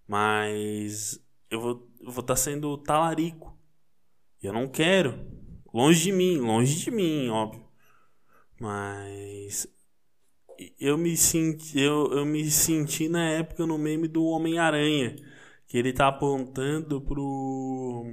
Mas 0.07 1.19
eu 1.49 1.59
vou 1.59 1.89
estar 2.09 2.23
tá 2.23 2.35
sendo 2.35 2.77
talarico. 2.77 3.57
Eu 4.41 4.53
não 4.53 4.67
quero. 4.67 5.19
Longe 5.73 6.03
de 6.03 6.11
mim, 6.11 6.37
longe 6.37 6.79
de 6.79 6.91
mim, 6.91 7.29
óbvio. 7.29 7.65
Mas 8.59 9.67
eu 10.79 10.97
me 10.97 11.17
senti, 11.17 11.79
eu, 11.79 12.11
eu 12.11 12.25
me 12.25 12.49
senti 12.51 13.09
na 13.09 13.29
época 13.29 13.65
no 13.65 13.77
meme 13.77 14.07
do 14.07 14.23
Homem-Aranha, 14.25 15.15
que 15.67 15.77
ele 15.77 15.91
tá 15.91 16.07
apontando 16.07 17.01
pro 17.01 18.05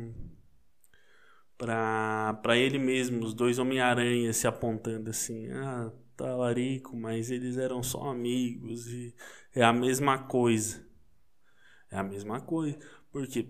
pra 1.66 2.56
ele 2.56 2.78
mesmo, 2.78 3.22
os 3.24 3.34
dois 3.34 3.58
Homem-Aranha 3.58 4.32
se 4.32 4.46
apontando 4.46 5.10
assim, 5.10 5.50
ah, 5.50 5.92
talarico, 6.16 6.96
mas 6.96 7.30
eles 7.30 7.58
eram 7.58 7.82
só 7.82 8.08
amigos 8.08 8.86
e 8.88 9.14
é 9.54 9.62
a 9.62 9.72
mesma 9.72 10.18
coisa. 10.18 10.86
É 11.90 11.98
a 11.98 12.02
mesma 12.02 12.40
coisa. 12.40 12.78
Porque 13.12 13.48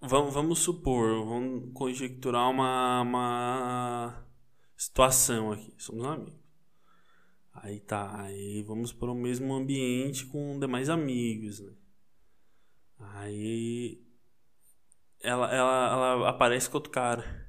vamos, 0.00 0.34
vamos 0.34 0.58
supor, 0.58 1.24
vamos 1.24 1.72
conjecturar 1.74 2.50
uma, 2.50 3.02
uma 3.02 4.26
situação 4.76 5.52
aqui. 5.52 5.72
Somos 5.78 6.04
amigos. 6.06 6.38
Aí 7.54 7.80
tá, 7.80 8.20
aí 8.20 8.62
vamos 8.62 8.92
para 8.92 9.10
o 9.10 9.14
mesmo 9.14 9.52
ambiente 9.54 10.26
com 10.26 10.58
demais 10.58 10.88
amigos, 10.88 11.60
né? 11.60 11.72
Aí 12.98 14.07
ela, 15.20 15.52
ela, 15.54 15.92
ela 15.92 16.28
aparece 16.28 16.68
com 16.68 16.76
outro 16.76 16.90
cara. 16.90 17.48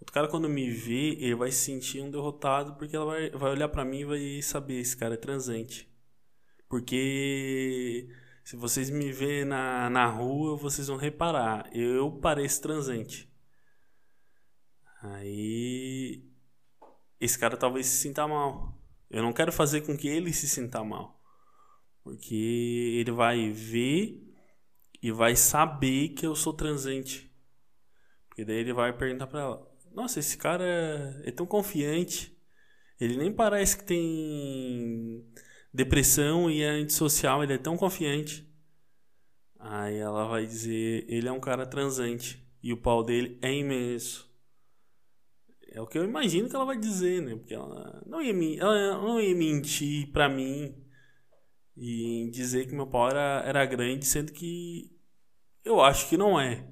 Outro 0.00 0.12
cara, 0.12 0.28
quando 0.28 0.48
me 0.48 0.70
vê, 0.70 1.16
ele 1.20 1.34
vai 1.34 1.50
se 1.50 1.64
sentir 1.64 2.00
um 2.00 2.10
derrotado 2.10 2.74
porque 2.76 2.94
ela 2.94 3.06
vai, 3.06 3.30
vai 3.30 3.50
olhar 3.50 3.68
para 3.68 3.84
mim 3.84 4.00
e 4.00 4.04
vai 4.04 4.42
saber: 4.42 4.80
esse 4.80 4.96
cara 4.96 5.14
é 5.14 5.18
transante. 5.18 5.90
Porque 6.68 8.08
se 8.44 8.56
vocês 8.56 8.90
me 8.90 9.12
verem 9.12 9.44
na, 9.44 9.90
na 9.90 10.06
rua, 10.06 10.56
vocês 10.56 10.88
vão 10.88 10.96
reparar: 10.96 11.68
eu 11.74 12.10
pareço 12.12 12.62
transante. 12.62 13.30
Aí. 15.02 16.24
Esse 17.20 17.38
cara 17.38 17.56
talvez 17.56 17.86
se 17.86 17.96
sinta 17.96 18.26
mal. 18.28 18.76
Eu 19.10 19.22
não 19.22 19.32
quero 19.32 19.52
fazer 19.52 19.82
com 19.82 19.96
que 19.96 20.08
ele 20.08 20.32
se 20.32 20.48
sinta 20.48 20.84
mal. 20.84 21.20
Porque 22.02 23.00
ele 23.00 23.10
vai 23.10 23.50
ver 23.50 24.25
e 25.06 25.12
vai 25.12 25.36
saber 25.36 26.08
que 26.08 26.26
eu 26.26 26.34
sou 26.34 26.52
transante. 26.52 27.32
Porque 28.28 28.44
daí 28.44 28.56
ele 28.56 28.72
vai 28.72 28.92
perguntar 28.92 29.28
pra 29.28 29.40
ela: 29.40 29.76
nossa, 29.94 30.18
esse 30.18 30.36
cara 30.36 30.64
é, 31.24 31.30
tão 31.30 31.46
confiante. 31.46 32.36
Ele 33.00 33.16
nem 33.16 33.32
parece 33.32 33.78
que 33.78 33.84
tem 33.84 35.24
depressão 35.72 36.50
e 36.50 36.60
é 36.60 36.70
antissocial, 36.70 37.44
ele 37.44 37.52
é 37.52 37.58
tão 37.58 37.76
confiante. 37.76 38.52
Aí 39.60 39.96
ela 39.96 40.26
vai 40.26 40.44
dizer, 40.44 41.04
ele 41.08 41.28
é 41.28 41.32
um 41.32 41.38
cara 41.38 41.64
transante 41.64 42.44
e 42.60 42.72
o 42.72 42.76
pau 42.76 43.04
dele 43.04 43.38
é 43.42 43.54
imenso. 43.54 44.28
É 45.70 45.80
o 45.80 45.86
que 45.86 45.96
eu 45.96 46.04
imagino 46.04 46.48
que 46.48 46.56
ela 46.56 46.64
vai 46.64 46.78
dizer, 46.78 47.22
né? 47.22 47.36
Porque 47.36 47.54
ela 47.54 48.02
não 48.06 48.20
ia, 48.20 48.32
ela 48.60 48.98
não 48.98 49.20
ia 49.20 49.36
mentir 49.36 50.10
pra 50.10 50.28
mim 50.28 50.74
e 51.76 52.28
dizer 52.32 52.66
que 52.66 52.74
meu 52.74 52.88
pau 52.88 53.08
era, 53.08 53.44
era 53.46 53.64
grande, 53.66 54.04
sendo 54.04 54.32
que 54.32 54.95
eu 55.66 55.80
acho 55.82 56.08
que 56.08 56.16
não 56.16 56.40
é. 56.40 56.64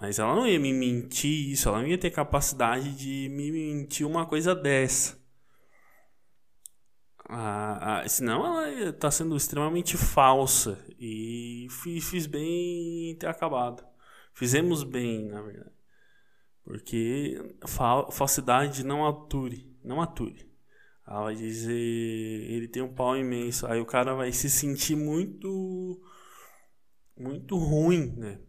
Mas 0.00 0.18
ela 0.18 0.34
não 0.34 0.46
ia 0.46 0.58
me 0.58 0.72
mentir 0.72 1.50
isso, 1.50 1.68
ela 1.68 1.80
não 1.80 1.86
ia 1.86 1.96
ter 1.96 2.10
capacidade 2.10 2.94
de 2.96 3.28
me 3.30 3.50
mentir 3.50 4.06
uma 4.06 4.26
coisa 4.26 4.54
dessa. 4.54 5.22
Ah, 7.26 8.02
ah, 8.02 8.08
senão 8.08 8.44
ela 8.44 8.90
está 8.90 9.10
sendo 9.10 9.36
extremamente 9.36 9.96
falsa. 9.96 10.78
E 10.98 11.66
fiz, 11.70 12.04
fiz 12.08 12.26
bem 12.26 13.12
em 13.12 13.16
ter 13.16 13.28
acabado. 13.28 13.84
Fizemos 14.34 14.82
bem, 14.84 15.26
na 15.26 15.40
verdade. 15.40 15.72
Porque 16.64 17.56
fal 17.66 18.10
falsidade 18.10 18.84
não 18.84 19.06
ature. 19.06 19.74
Não 19.82 20.02
ature. 20.02 20.50
Ela 21.06 21.24
vai 21.24 21.34
dizer, 21.34 21.72
ele 21.72 22.68
tem 22.68 22.82
um 22.82 22.92
pau 22.92 23.16
imenso. 23.16 23.66
Aí 23.66 23.80
o 23.80 23.86
cara 23.86 24.14
vai 24.14 24.32
se 24.32 24.50
sentir 24.50 24.96
muito. 24.96 26.00
Muito 27.16 27.56
ruim, 27.56 28.14
né? 28.16 28.40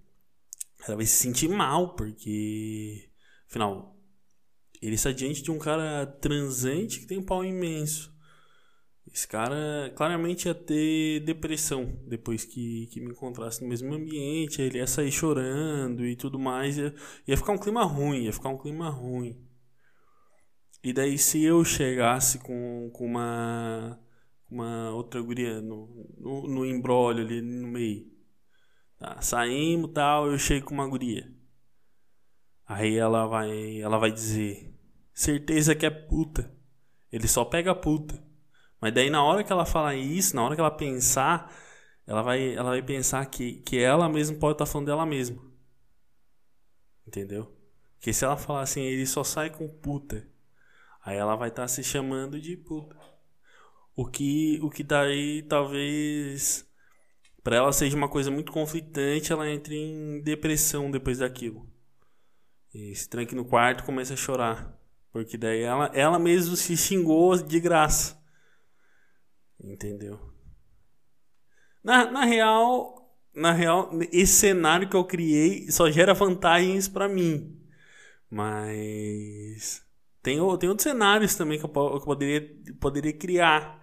ela 0.87 0.97
vai 0.97 1.05
se 1.05 1.15
sentir 1.15 1.47
mal, 1.47 1.95
porque, 1.95 3.09
afinal, 3.49 3.97
ele 4.81 4.95
está 4.95 5.11
diante 5.11 5.41
de 5.41 5.51
um 5.51 5.57
cara 5.57 6.05
transante 6.05 6.99
que 6.99 7.07
tem 7.07 7.17
um 7.17 7.25
pau 7.25 7.43
imenso. 7.43 8.13
Esse 9.11 9.27
cara 9.27 9.91
claramente 9.95 10.47
ia 10.47 10.55
ter 10.55 11.21
depressão 11.21 11.97
depois 12.07 12.43
que, 12.43 12.87
que 12.87 12.99
me 12.99 13.11
encontrasse 13.11 13.61
no 13.61 13.69
mesmo 13.69 13.93
ambiente. 13.93 14.61
Ele 14.61 14.79
ia 14.79 14.87
sair 14.87 15.11
chorando 15.11 16.05
e 16.05 16.15
tudo 16.15 16.39
mais. 16.39 16.77
Ia, 16.77 16.93
ia 17.27 17.37
ficar 17.37 17.53
um 17.53 17.57
clima 17.57 17.83
ruim, 17.83 18.23
ia 18.23 18.33
ficar 18.33 18.49
um 18.49 18.57
clima 18.57 18.89
ruim. 18.89 19.39
E 20.83 20.91
daí, 20.91 21.17
se 21.17 21.41
eu 21.43 21.63
chegasse 21.63 22.39
com, 22.39 22.89
com 22.93 23.05
uma, 23.05 23.99
uma 24.49 24.91
outra 24.91 25.21
guria 25.21 25.61
no, 25.61 25.87
no, 26.17 26.47
no 26.47 26.65
embrólio 26.65 27.23
ali 27.23 27.41
no 27.41 27.67
meio, 27.67 28.14
tá, 29.05 29.21
saímos 29.21 29.91
tal, 29.93 30.31
eu 30.31 30.37
chego 30.37 30.67
com 30.67 30.73
uma 30.73 30.87
guria. 30.87 31.31
Aí 32.65 32.97
ela 32.97 33.27
vai, 33.27 33.79
ela 33.79 33.97
vai 33.97 34.11
dizer: 34.11 34.73
certeza 35.13 35.75
que 35.75 35.85
é 35.85 35.89
puta. 35.89 36.51
Ele 37.11 37.27
só 37.27 37.45
pega 37.45 37.75
puta. 37.75 38.21
Mas 38.81 38.93
daí 38.93 39.09
na 39.09 39.23
hora 39.23 39.43
que 39.43 39.51
ela 39.51 39.65
falar 39.65 39.95
isso, 39.95 40.35
na 40.35 40.43
hora 40.43 40.55
que 40.55 40.61
ela 40.61 40.71
pensar, 40.71 41.53
ela 42.05 42.21
vai, 42.21 42.55
ela 42.55 42.71
vai 42.71 42.81
pensar 42.81 43.25
que, 43.27 43.61
que 43.61 43.79
ela 43.79 44.09
mesma 44.09 44.37
pode 44.37 44.55
estar 44.55 44.65
tá 44.65 44.71
falando 44.71 44.87
dela 44.87 45.05
mesma. 45.05 45.41
Entendeu? 47.07 47.55
Que 47.99 48.11
se 48.11 48.25
ela 48.25 48.37
falar 48.37 48.61
assim, 48.61 48.81
ele 48.81 49.05
só 49.05 49.23
sai 49.23 49.49
com 49.49 49.67
puta. 49.67 50.27
Aí 51.03 51.17
ela 51.17 51.35
vai 51.35 51.49
estar 51.49 51.63
tá 51.63 51.67
se 51.67 51.83
chamando 51.83 52.41
de 52.41 52.57
puta. 52.57 52.95
O 53.95 54.05
que, 54.07 54.59
o 54.61 54.69
que 54.69 54.83
daí 54.83 55.43
talvez 55.43 56.67
para 57.45 57.57
ela 57.57 57.71
seja 57.71 57.95
uma 57.95 58.09
coisa 58.09 58.31
muito 58.31 58.51
conflitante, 58.51 59.31
ela 59.31 59.47
entre 59.47 59.77
em 59.77 60.19
depressão 60.19 60.89
depois 60.89 61.19
daquilo. 61.19 61.69
E 62.73 62.95
se 62.95 63.07
tranque 63.07 63.35
no 63.35 63.45
quarto 63.45 63.81
e 63.81 63.85
começa 63.85 64.15
a 64.15 64.17
chorar. 64.17 64.75
Porque 65.11 65.37
daí 65.37 65.61
ela, 65.61 65.91
ela 65.93 66.17
mesmo 66.17 66.55
se 66.55 66.75
xingou 66.75 67.37
de 67.37 67.59
graça. 67.59 68.19
Entendeu? 69.63 70.19
Na, 71.83 72.09
na 72.09 72.25
real, 72.25 73.15
na 73.31 73.51
real, 73.51 73.91
esse 74.11 74.33
cenário 74.33 74.89
que 74.89 74.95
eu 74.95 75.05
criei 75.05 75.69
só 75.69 75.91
gera 75.91 76.15
vantagens 76.15 76.87
para 76.87 77.07
mim. 77.07 77.63
Mas 78.27 79.85
tem, 80.23 80.37
tem 80.37 80.41
outros 80.41 80.81
cenários 80.81 81.35
também 81.35 81.59
que 81.59 81.65
eu, 81.65 81.69
que 81.69 81.77
eu 81.77 82.01
poderia, 82.01 82.55
poderia 82.79 83.13
criar. 83.13 83.79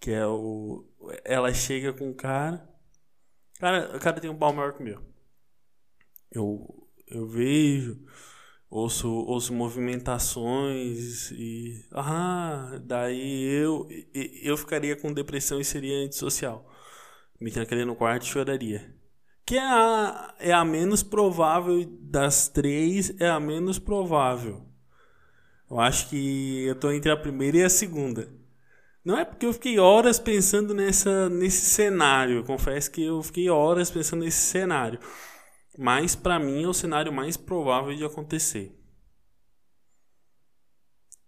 Que 0.00 0.10
é 0.10 0.26
o. 0.26 0.84
Ela 1.24 1.54
chega 1.54 1.92
com 1.92 2.10
o 2.10 2.14
cara. 2.14 2.73
Cara, 3.64 3.96
o 3.96 3.98
cara 3.98 4.20
tem 4.20 4.28
um 4.28 4.36
pau 4.36 4.52
maior 4.52 4.74
que 4.74 4.82
o 4.82 4.84
meu. 4.84 5.00
Eu, 6.30 6.86
eu 7.08 7.26
vejo 7.26 7.98
ouço, 8.68 9.08
ouço 9.08 9.54
movimentações 9.54 11.30
e 11.30 11.82
ah, 11.90 12.78
daí 12.82 13.42
eu 13.42 13.88
eu 14.42 14.54
ficaria 14.58 14.94
com 14.94 15.14
depressão 15.14 15.58
e 15.58 15.64
seria 15.64 16.04
antissocial. 16.04 16.70
Me 17.40 17.50
trancaria 17.50 17.86
no 17.86 17.96
quarto 17.96 18.24
e 18.24 18.28
choraria. 18.28 18.94
Que 19.46 19.56
é 19.56 19.62
a, 19.62 20.34
é 20.38 20.52
a 20.52 20.62
menos 20.62 21.02
provável 21.02 21.86
das 22.02 22.48
três, 22.48 23.18
é 23.18 23.30
a 23.30 23.40
menos 23.40 23.78
provável. 23.78 24.68
Eu 25.70 25.80
acho 25.80 26.10
que 26.10 26.64
eu 26.66 26.74
tô 26.74 26.92
entre 26.92 27.10
a 27.10 27.16
primeira 27.16 27.56
e 27.56 27.64
a 27.64 27.70
segunda. 27.70 28.28
Não 29.04 29.18
é 29.18 29.24
porque 29.24 29.44
eu 29.44 29.52
fiquei 29.52 29.78
horas 29.78 30.18
pensando 30.18 30.72
nessa, 30.72 31.28
nesse 31.28 31.66
cenário. 31.66 32.36
Eu 32.38 32.44
confesso 32.44 32.90
que 32.90 33.02
eu 33.02 33.22
fiquei 33.22 33.50
horas 33.50 33.90
pensando 33.90 34.24
nesse 34.24 34.40
cenário. 34.46 34.98
Mas 35.78 36.14
para 36.14 36.38
mim 36.38 36.62
é 36.62 36.68
o 36.68 36.72
cenário 36.72 37.12
mais 37.12 37.36
provável 37.36 37.94
de 37.94 38.04
acontecer. 38.04 38.74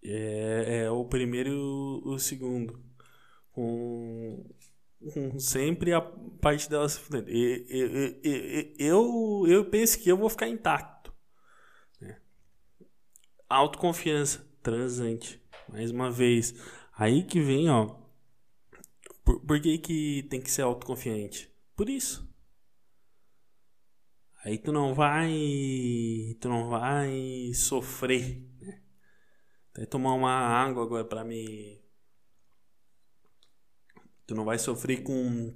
É, 0.03 0.85
é 0.85 0.91
o 0.91 1.05
primeiro 1.05 1.51
e 1.51 2.09
o, 2.09 2.19
segundo. 2.19 2.83
Com, 3.51 4.49
com, 5.13 5.39
sempre 5.39 5.93
a 5.93 6.01
parte 6.01 6.71
dela 6.71 6.89
se 6.89 6.99
fudendo. 7.01 7.29
Eu, 7.29 8.21
eu, 8.79 9.45
eu 9.49 9.65
penso 9.67 9.99
que 9.99 10.09
eu 10.09 10.17
vou 10.17 10.31
ficar 10.31 10.49
intacto. 10.49 11.13
Né? 12.01 12.17
Autoconfiança, 13.49 14.47
transante. 14.63 15.43
Mais 15.69 15.91
uma 15.91 16.11
vez. 16.11 16.55
Aí 16.97 17.23
que 17.23 17.41
vem, 17.41 17.69
ó. 17.71 17.95
Por, 19.25 19.41
por 19.41 19.61
que, 19.61 19.79
que 19.79 20.23
tem 20.31 20.41
que 20.41 20.51
ser 20.51 20.63
autoconfiante? 20.63 21.51
Por 21.77 21.89
isso. 21.89 22.27
Aí 24.45 24.59
tu 24.59 24.73
não 24.73 24.95
vai, 24.95 26.37
tu 26.41 26.49
não 26.49 26.69
vai 26.69 27.53
sofrer. 27.55 28.41
Né? 28.61 28.83
Até 29.73 29.87
tomar 29.87 30.15
uma 30.15 30.33
água 30.33 30.83
agora 30.83 31.05
para 31.05 31.25
me 31.25 31.85
Tu 34.27 34.35
não 34.35 34.45
vai 34.45 34.59
sofrer 34.59 35.03
com 35.03 35.55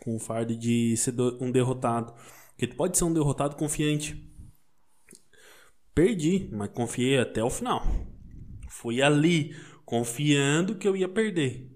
com 0.00 0.16
o 0.16 0.18
fardo 0.18 0.56
de 0.56 0.96
ser 0.96 1.12
um 1.40 1.50
derrotado, 1.50 2.14
porque 2.50 2.68
tu 2.68 2.76
pode 2.76 2.96
ser 2.96 3.04
um 3.04 3.12
derrotado 3.12 3.56
confiante. 3.56 4.24
Perdi, 5.94 6.48
mas 6.52 6.70
confiei 6.70 7.18
até 7.18 7.42
o 7.42 7.50
final. 7.50 7.84
Fui 8.68 9.02
ali 9.02 9.56
confiando 9.88 10.76
que 10.76 10.86
eu 10.86 10.94
ia 10.94 11.08
perder. 11.08 11.66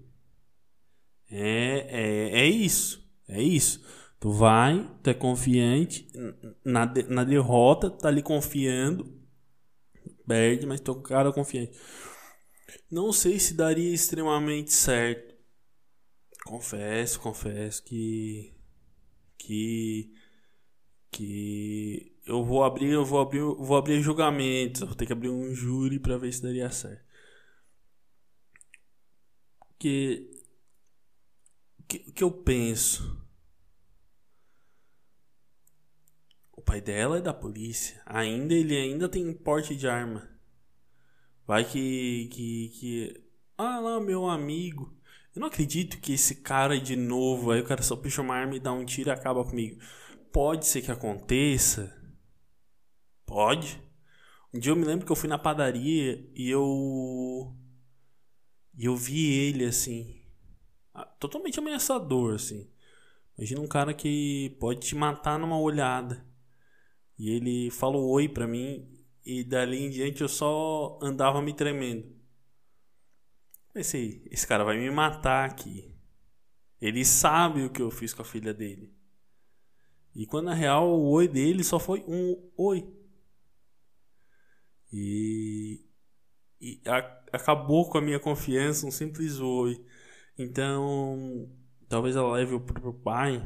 É, 1.31 1.87
é, 1.89 2.41
é 2.41 2.47
isso. 2.47 3.03
É 3.27 3.41
isso. 3.41 3.83
Tu 4.19 4.29
vai, 4.29 4.87
tu 5.01 5.09
é 5.09 5.15
confiante, 5.15 6.07
na, 6.63 6.85
na 7.09 7.23
derrota, 7.23 7.89
tá 7.89 8.09
ali 8.09 8.21
confiando, 8.21 9.19
perde, 10.27 10.67
mas 10.67 10.79
tu 10.79 10.91
é 10.91 10.93
um 10.93 11.01
cara 11.01 11.33
confiante. 11.33 11.75
Não 12.89 13.11
sei 13.11 13.39
se 13.39 13.55
daria 13.55 13.91
extremamente 13.91 14.71
certo. 14.71 15.33
Confesso, 16.45 17.19
confesso 17.19 17.83
que 17.83 18.53
que 19.39 20.13
que 21.09 22.15
eu 22.27 22.45
vou 22.45 22.63
abrir, 22.63 22.91
eu 22.91 23.03
vou 23.03 23.19
abrir, 23.19 23.39
eu 23.39 23.55
vou 23.57 23.75
abrir 23.75 24.03
julgamentos, 24.03 24.81
vou 24.81 24.95
ter 24.95 25.07
que 25.07 25.13
abrir 25.13 25.29
um 25.29 25.51
júri 25.55 25.99
para 25.99 26.17
ver 26.17 26.31
se 26.31 26.43
daria 26.43 26.69
certo. 26.69 27.02
Que 29.83 30.31
que, 31.89 31.99
que 32.13 32.23
eu 32.23 32.31
penso 32.31 33.21
O 36.53 36.61
pai 36.61 36.79
dela 36.79 37.17
é 37.17 37.21
da 37.21 37.33
polícia. 37.33 38.01
Ainda 38.05 38.53
ele 38.53 38.77
ainda 38.77 39.09
tem 39.09 39.33
porte 39.33 39.75
de 39.75 39.85
arma. 39.85 40.29
Vai 41.45 41.65
que 41.65 42.29
que 42.31 42.69
que 42.79 43.23
ah 43.57 43.81
lá 43.81 43.99
meu 43.99 44.29
amigo. 44.29 44.97
Eu 45.35 45.41
não 45.41 45.49
acredito 45.49 45.99
que 45.99 46.13
esse 46.13 46.35
cara 46.35 46.79
de 46.79 46.95
novo, 46.95 47.51
aí 47.51 47.59
o 47.59 47.65
cara 47.65 47.81
só 47.83 47.97
puxa 47.97 48.21
uma 48.21 48.35
arma 48.35 48.55
e 48.55 48.61
dá 48.61 48.71
um 48.71 48.85
tiro 48.85 49.09
e 49.09 49.11
acaba 49.11 49.43
comigo. 49.43 49.81
Pode 50.31 50.65
ser 50.65 50.81
que 50.81 50.91
aconteça. 50.91 51.93
Pode. 53.25 53.83
Um 54.53 54.59
dia 54.59 54.71
eu 54.71 54.77
me 54.77 54.85
lembro 54.85 55.05
que 55.05 55.11
eu 55.11 55.15
fui 55.17 55.27
na 55.27 55.37
padaria 55.37 56.25
e 56.33 56.49
eu 56.49 57.53
e 58.75 58.85
eu 58.85 58.95
vi 58.95 59.31
ele 59.31 59.65
assim, 59.65 60.21
totalmente 61.19 61.59
ameaçador 61.59 62.35
assim. 62.35 62.69
Imagina 63.37 63.61
um 63.61 63.67
cara 63.67 63.93
que 63.93 64.55
pode 64.59 64.79
te 64.79 64.95
matar 64.95 65.39
numa 65.39 65.59
olhada. 65.59 66.25
E 67.17 67.29
ele 67.29 67.71
falou 67.71 68.09
oi 68.09 68.27
pra 68.27 68.47
mim 68.47 68.87
e 69.25 69.43
dali 69.43 69.77
em 69.77 69.89
diante 69.89 70.21
eu 70.21 70.27
só 70.27 70.99
andava 71.01 71.41
me 71.41 71.53
tremendo. 71.53 72.13
Pensei, 73.73 74.27
esse 74.29 74.45
cara 74.45 74.63
vai 74.63 74.77
me 74.77 74.89
matar 74.91 75.49
aqui. 75.49 75.95
Ele 76.79 77.03
sabe 77.03 77.63
o 77.63 77.69
que 77.71 77.81
eu 77.81 77.89
fiz 77.89 78.13
com 78.13 78.21
a 78.21 78.25
filha 78.25 78.53
dele. 78.53 78.93
E 80.13 80.27
quando 80.27 80.45
na 80.45 80.53
real 80.53 80.87
o 80.87 81.09
oi 81.09 81.27
dele 81.27 81.63
só 81.63 81.79
foi 81.79 82.03
um 82.07 82.51
oi. 82.55 82.87
E, 84.91 85.83
e 86.63 86.81
a, 86.87 86.99
acabou 87.33 87.89
com 87.89 87.97
a 87.97 88.01
minha 88.01 88.19
confiança 88.19 88.87
um 88.87 88.91
simples 88.91 89.39
oi. 89.39 89.83
Então, 90.37 91.49
talvez 91.89 92.15
ela 92.15 92.31
leve 92.33 92.55
o 92.55 92.61
pro 92.61 92.93
pai. 92.93 93.43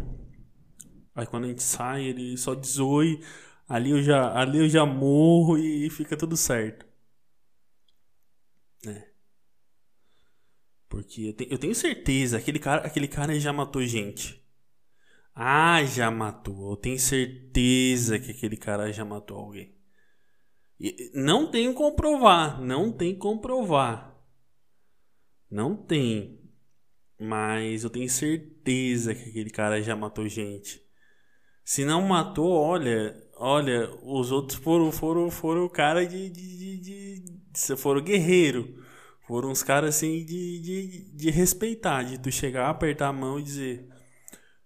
Aí 1.15 1.25
quando 1.25 1.45
a 1.45 1.47
gente 1.47 1.63
sai, 1.63 2.05
ele 2.05 2.37
só 2.37 2.53
diz 2.53 2.79
oi. 2.79 3.19
Ali 3.67 3.91
eu 3.91 4.01
já, 4.03 4.33
ali 4.39 4.59
eu 4.59 4.69
já 4.69 4.85
morro 4.85 5.57
e 5.57 5.89
fica 5.89 6.15
tudo 6.17 6.37
certo. 6.37 6.85
É. 8.85 9.07
Porque 10.89 11.21
eu, 11.29 11.33
te, 11.33 11.47
eu 11.51 11.57
tenho 11.57 11.75
certeza, 11.75 12.37
aquele 12.37 12.59
cara, 12.59 12.85
aquele 12.85 13.07
cara 13.07 13.39
já 13.39 13.51
matou 13.53 13.85
gente. 13.85 14.41
Ah, 15.35 15.83
já 15.85 16.09
matou. 16.11 16.71
Eu 16.71 16.77
tenho 16.77 16.99
certeza 16.99 18.19
que 18.19 18.31
aquele 18.31 18.57
cara 18.57 18.91
já 18.91 19.05
matou 19.05 19.37
alguém. 19.37 19.76
Não 21.13 21.49
tenho 21.49 21.73
como 21.73 21.95
provar, 21.95 22.61
não 22.61 22.91
tem 22.91 23.17
como 23.17 23.41
provar. 23.41 24.15
Não 25.49 25.75
tem. 25.75 26.39
Mas 27.19 27.83
eu 27.83 27.89
tenho 27.89 28.09
certeza 28.09 29.15
que 29.15 29.29
aquele 29.29 29.49
cara 29.49 29.81
já 29.81 29.95
matou 29.95 30.27
gente. 30.27 30.81
Se 31.65 31.83
não 31.83 32.01
matou, 32.01 32.51
olha, 32.51 33.27
Olha, 33.39 33.89
os 34.01 34.31
outros 34.31 34.59
foram 34.59 34.91
foram 34.91 35.29
foram 35.29 35.69
cara 35.69 36.05
de, 36.07 36.29
de, 36.29 36.79
de, 36.79 37.19
de 37.51 37.77
foram 37.77 38.01
guerreiro, 38.01 38.83
Foram 39.27 39.51
uns 39.51 39.61
caras 39.63 39.95
assim 39.95 40.25
de, 40.25 40.59
de, 40.61 41.11
de 41.15 41.29
respeitar, 41.29 42.03
de 42.03 42.17
tu 42.17 42.31
chegar, 42.31 42.69
apertar 42.69 43.09
a 43.09 43.13
mão 43.13 43.39
e 43.39 43.43
dizer: 43.43 43.87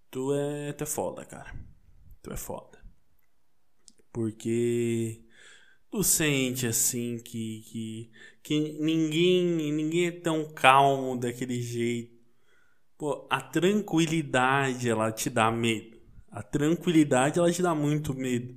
Tu 0.10 0.34
é, 0.34 0.74
tu 0.74 0.84
é 0.84 0.88
foda, 0.88 1.26
cara. 1.26 1.54
Tu 2.24 2.32
é 2.32 2.38
foda. 2.38 2.80
Porque 4.14 5.26
tu 5.92 6.04
sente 6.04 6.66
assim 6.66 7.20
que, 7.20 7.62
que, 7.68 8.12
que 8.42 8.78
ninguém, 8.80 9.46
ninguém 9.74 10.08
é 10.08 10.12
tão 10.12 10.50
calmo 10.54 11.18
daquele 11.20 11.62
jeito. 11.62 12.20
Pô, 12.98 13.28
a 13.30 13.42
tranquilidade 13.42 14.90
ela 14.90 15.12
te 15.12 15.30
dá 15.30 15.52
medo. 15.52 16.00
A 16.32 16.42
tranquilidade 16.42 17.40
ela 17.40 17.52
te 17.52 17.62
dá 17.62 17.76
muito 17.76 18.14
medo. 18.14 18.56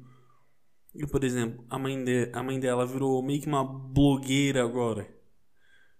E, 0.95 1.05
por 1.07 1.25
exemplo, 1.25 1.65
a 1.69 1.77
mãe, 1.77 2.05
de, 2.05 2.31
a 2.33 2.41
mãe 2.41 2.61
dela 2.61 2.87
virou 2.87 3.21
meio 3.21 3.41
que 3.41 3.49
uma 3.49 3.65
blogueira 3.65 4.63
agora. 4.63 5.09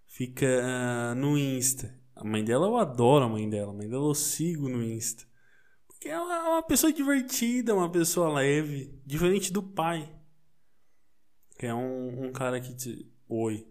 Fica 0.07 0.45
uh, 0.45 1.15
no 1.15 1.37
Insta. 1.37 1.93
A 2.15 2.23
mãe 2.23 2.45
dela, 2.45 2.67
eu 2.67 2.77
adoro 2.77 3.25
a 3.25 3.29
mãe 3.29 3.49
dela. 3.49 3.71
A 3.71 3.75
mãe 3.75 3.89
dela 3.89 4.05
eu 4.05 4.15
sigo 4.15 4.69
no 4.69 4.81
Insta. 4.81 5.25
Porque 5.85 6.07
ela 6.07 6.33
é 6.33 6.49
uma 6.49 6.63
pessoa 6.63 6.93
divertida, 6.93 7.75
uma 7.75 7.91
pessoa 7.91 8.31
leve. 8.31 8.97
Diferente 9.05 9.51
do 9.51 9.61
pai. 9.61 10.09
Que 11.57 11.67
é 11.67 11.73
um, 11.73 12.25
um 12.25 12.31
cara 12.31 12.59
que 12.59 12.73
te. 12.73 13.11
Oi. 13.29 13.65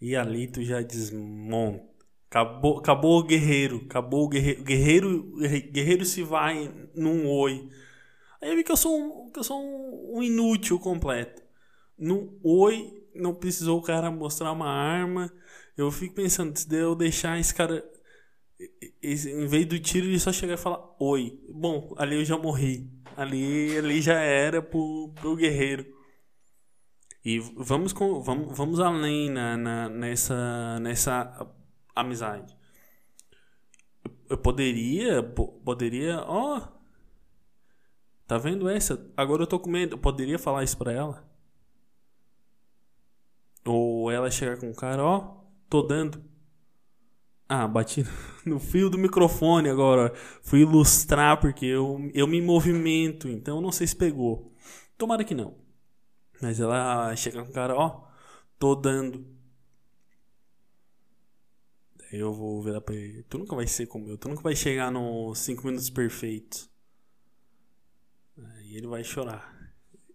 E 0.00 0.16
ali 0.16 0.46
tu 0.48 0.62
já 0.62 0.80
desmonta. 0.82 1.84
Acabou, 2.28 2.78
acabou 2.78 3.20
o 3.20 3.22
guerreiro. 3.22 3.82
Acabou 3.86 4.24
o 4.24 4.28
guerreiro. 4.28 4.62
Guerreiro, 4.62 5.36
guerreiro 5.72 6.04
se 6.04 6.22
vai 6.22 6.72
num 6.94 7.26
oi. 7.28 7.68
Aí 8.42 8.50
eu 8.50 8.56
vi 8.56 8.64
que 8.64 8.72
eu 8.72 8.76
sou 8.76 8.98
um, 8.98 9.30
que 9.30 9.38
eu 9.38 9.44
sou 9.44 9.60
um, 9.60 10.18
um 10.18 10.22
inútil 10.22 10.78
completo. 10.78 11.42
No 11.98 12.38
oi, 12.42 13.04
não 13.14 13.34
precisou 13.34 13.78
o 13.78 13.82
cara 13.82 14.10
mostrar 14.10 14.52
uma 14.52 14.68
arma. 14.68 15.32
Eu 15.76 15.90
fico 15.90 16.14
pensando, 16.14 16.56
se 16.56 16.74
eu 16.74 16.94
deixar 16.94 17.38
esse 17.38 17.54
cara. 17.54 17.84
Em 19.02 19.46
vez 19.46 19.66
do 19.66 19.78
tiro, 19.78 20.06
ele 20.06 20.18
só 20.18 20.32
chegar 20.32 20.54
e 20.54 20.58
falar 20.58 20.80
oi. 20.98 21.40
Bom, 21.50 21.94
ali 21.98 22.16
eu 22.16 22.24
já 22.24 22.38
morri. 22.38 22.90
Ali, 23.16 23.76
ali 23.76 24.00
já 24.02 24.18
era 24.20 24.60
pro, 24.62 25.12
pro 25.14 25.36
guerreiro. 25.36 25.95
E 27.26 27.40
vamos, 27.40 27.92
com, 27.92 28.20
vamos, 28.20 28.56
vamos 28.56 28.78
além 28.78 29.28
na, 29.28 29.56
na, 29.56 29.88
nessa, 29.88 30.78
nessa 30.78 31.48
amizade. 31.92 32.56
Eu 34.30 34.38
poderia, 34.38 35.24
poderia, 35.24 36.22
ó, 36.22 36.58
oh, 36.58 36.76
Tá 38.28 38.38
vendo 38.38 38.68
essa? 38.68 39.04
Agora 39.16 39.42
eu 39.42 39.46
tô 39.46 39.58
com 39.58 39.68
medo. 39.68 39.94
Eu 39.94 39.98
poderia 39.98 40.38
falar 40.38 40.62
isso 40.62 40.78
pra 40.78 40.92
ela? 40.92 41.24
Ou 43.64 44.08
ela 44.08 44.30
chegar 44.30 44.58
com 44.58 44.70
o 44.70 44.74
cara, 44.74 45.02
ó, 45.02 45.42
tô 45.68 45.82
dando. 45.82 46.22
Ah, 47.48 47.66
bati 47.66 48.04
no 48.46 48.60
fio 48.60 48.88
do 48.88 48.98
microfone 48.98 49.68
agora. 49.68 50.12
Fui 50.42 50.60
ilustrar 50.60 51.40
porque 51.40 51.66
eu, 51.66 52.08
eu 52.14 52.28
me 52.28 52.40
movimento, 52.40 53.28
então 53.28 53.60
não 53.60 53.72
sei 53.72 53.86
se 53.88 53.96
pegou. 53.96 54.52
Tomara 54.96 55.24
que 55.24 55.34
não. 55.34 55.65
Mas 56.40 56.60
ela 56.60 57.14
chega 57.16 57.42
com 57.42 57.50
o 57.50 57.52
cara, 57.52 57.74
ó, 57.74 58.04
tô 58.58 58.74
dando. 58.74 59.26
Daí 61.98 62.20
eu 62.20 62.32
vou 62.32 62.62
virar 62.62 62.80
pra 62.80 62.94
ele. 62.94 63.22
Tu 63.24 63.38
nunca 63.38 63.56
vai 63.56 63.66
ser 63.66 63.86
como 63.86 64.08
eu, 64.08 64.18
tu 64.18 64.28
nunca 64.28 64.42
vai 64.42 64.54
chegar 64.54 64.90
nos 64.90 65.38
5 65.38 65.66
minutos 65.66 65.90
perfeitos. 65.90 66.70
Aí 68.38 68.76
ele 68.76 68.86
vai 68.86 69.02
chorar. 69.02 69.54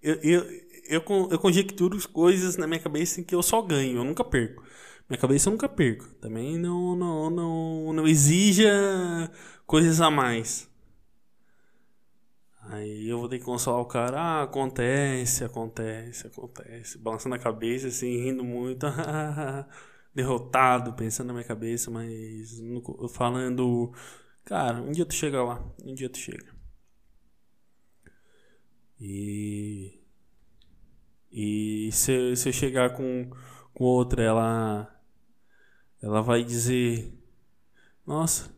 Eu, 0.01 0.15
eu, 0.21 0.43
eu, 0.89 1.03
eu 1.31 1.39
conjecturo 1.39 1.97
coisas 2.09 2.57
na 2.57 2.67
minha 2.67 2.79
cabeça 2.79 3.19
em 3.21 3.23
que 3.23 3.35
eu 3.35 3.43
só 3.43 3.61
ganho, 3.61 3.97
eu 3.97 4.03
nunca 4.03 4.23
perco. 4.23 4.63
Minha 5.09 5.19
cabeça 5.19 5.49
eu 5.49 5.51
nunca 5.51 5.67
perco. 5.67 6.07
Também 6.15 6.57
não, 6.57 6.95
não, 6.95 7.29
não, 7.29 7.93
não 7.93 8.07
exija 8.07 8.71
coisas 9.65 9.99
a 10.01 10.09
mais. 10.09 10.70
Aí 12.71 13.09
eu 13.09 13.19
vou 13.19 13.27
ter 13.27 13.37
que 13.37 13.43
consolar 13.45 13.81
o 13.81 13.85
cara. 13.85 14.17
Ah, 14.19 14.43
acontece, 14.43 15.43
acontece, 15.43 16.27
acontece. 16.27 16.97
Balançando 16.97 17.35
a 17.35 17.39
cabeça, 17.39 17.87
assim, 17.89 18.17
rindo 18.17 18.43
muito. 18.45 18.85
Derrotado, 20.15 20.93
pensando 20.93 21.27
na 21.27 21.33
minha 21.33 21.45
cabeça, 21.45 21.91
mas 21.91 22.61
falando. 23.13 23.93
Cara, 24.45 24.81
um 24.81 24.91
dia 24.91 25.05
tu 25.05 25.13
chega 25.13 25.43
lá. 25.43 25.61
Um 25.83 25.93
dia 25.93 26.09
tu 26.09 26.17
chega. 26.17 26.55
E. 28.99 29.99
E 31.31 31.89
se, 31.91 32.35
se 32.35 32.49
eu 32.49 32.53
chegar 32.53 32.95
com, 32.95 33.29
com 33.73 33.83
outra, 33.83 34.23
ela. 34.23 35.01
Ela 36.01 36.21
vai 36.21 36.43
dizer: 36.43 37.13
Nossa. 38.05 38.49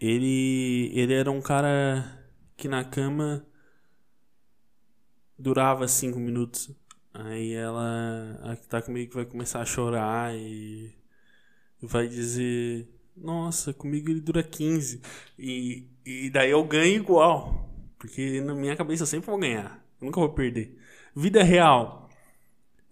Ele, 0.00 0.90
ele 0.94 1.12
era 1.12 1.30
um 1.30 1.42
cara 1.42 2.26
que 2.56 2.66
na 2.68 2.82
cama 2.84 3.46
durava 5.38 5.86
cinco 5.88 6.18
minutos. 6.18 6.70
Aí 7.12 7.52
ela, 7.52 8.40
a 8.44 8.56
que 8.56 8.66
tá 8.68 8.80
comigo, 8.80 9.14
vai 9.14 9.24
começar 9.26 9.60
a 9.60 9.66
chorar 9.66 10.34
e 10.34 10.94
vai 11.82 12.08
dizer: 12.08 12.88
Nossa, 13.16 13.74
comigo 13.74 14.10
ele 14.10 14.20
dura 14.20 14.42
15. 14.42 15.02
E, 15.38 15.88
e 16.04 16.30
daí 16.30 16.50
eu 16.50 16.64
ganho 16.64 16.96
igual. 16.96 17.68
Porque 17.98 18.40
na 18.40 18.54
minha 18.54 18.76
cabeça 18.76 19.02
eu 19.02 19.06
sempre 19.06 19.30
vou 19.30 19.38
ganhar. 19.38 19.84
Eu 20.00 20.06
nunca 20.06 20.20
vou 20.20 20.32
perder. 20.32 20.78
Vida 21.14 21.42
real. 21.42 22.08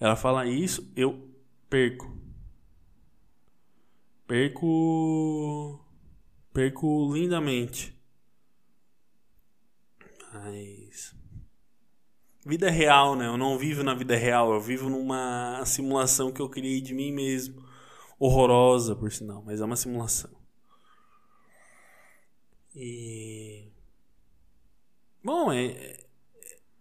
Ela 0.01 0.17
fala 0.17 0.47
isso, 0.47 0.93
eu 0.97 1.29
perco. 1.71 2.17
Perco. 4.27 5.88
Perco 6.59 7.15
lindamente. 7.15 7.97
Mas. 10.35 11.15
Vida 12.45 12.69
real, 12.69 13.15
né? 13.15 13.29
Eu 13.29 13.37
não 13.37 13.57
vivo 13.57 13.85
na 13.85 13.95
vida 13.95 14.17
real. 14.17 14.53
Eu 14.53 14.61
vivo 14.61 14.91
numa 14.91 15.63
simulação 15.65 16.33
que 16.33 16.43
eu 16.43 16.49
criei 16.49 16.81
de 16.81 16.93
mim 16.95 17.13
mesmo. 17.13 17.65
Horrorosa, 18.19 18.97
por 18.97 19.13
sinal, 19.13 19.41
mas 19.47 19.61
é 19.61 19.65
uma 19.65 19.77
simulação. 19.77 20.33
E. 22.75 23.69
Bom, 25.23 25.53
é, 25.53 25.97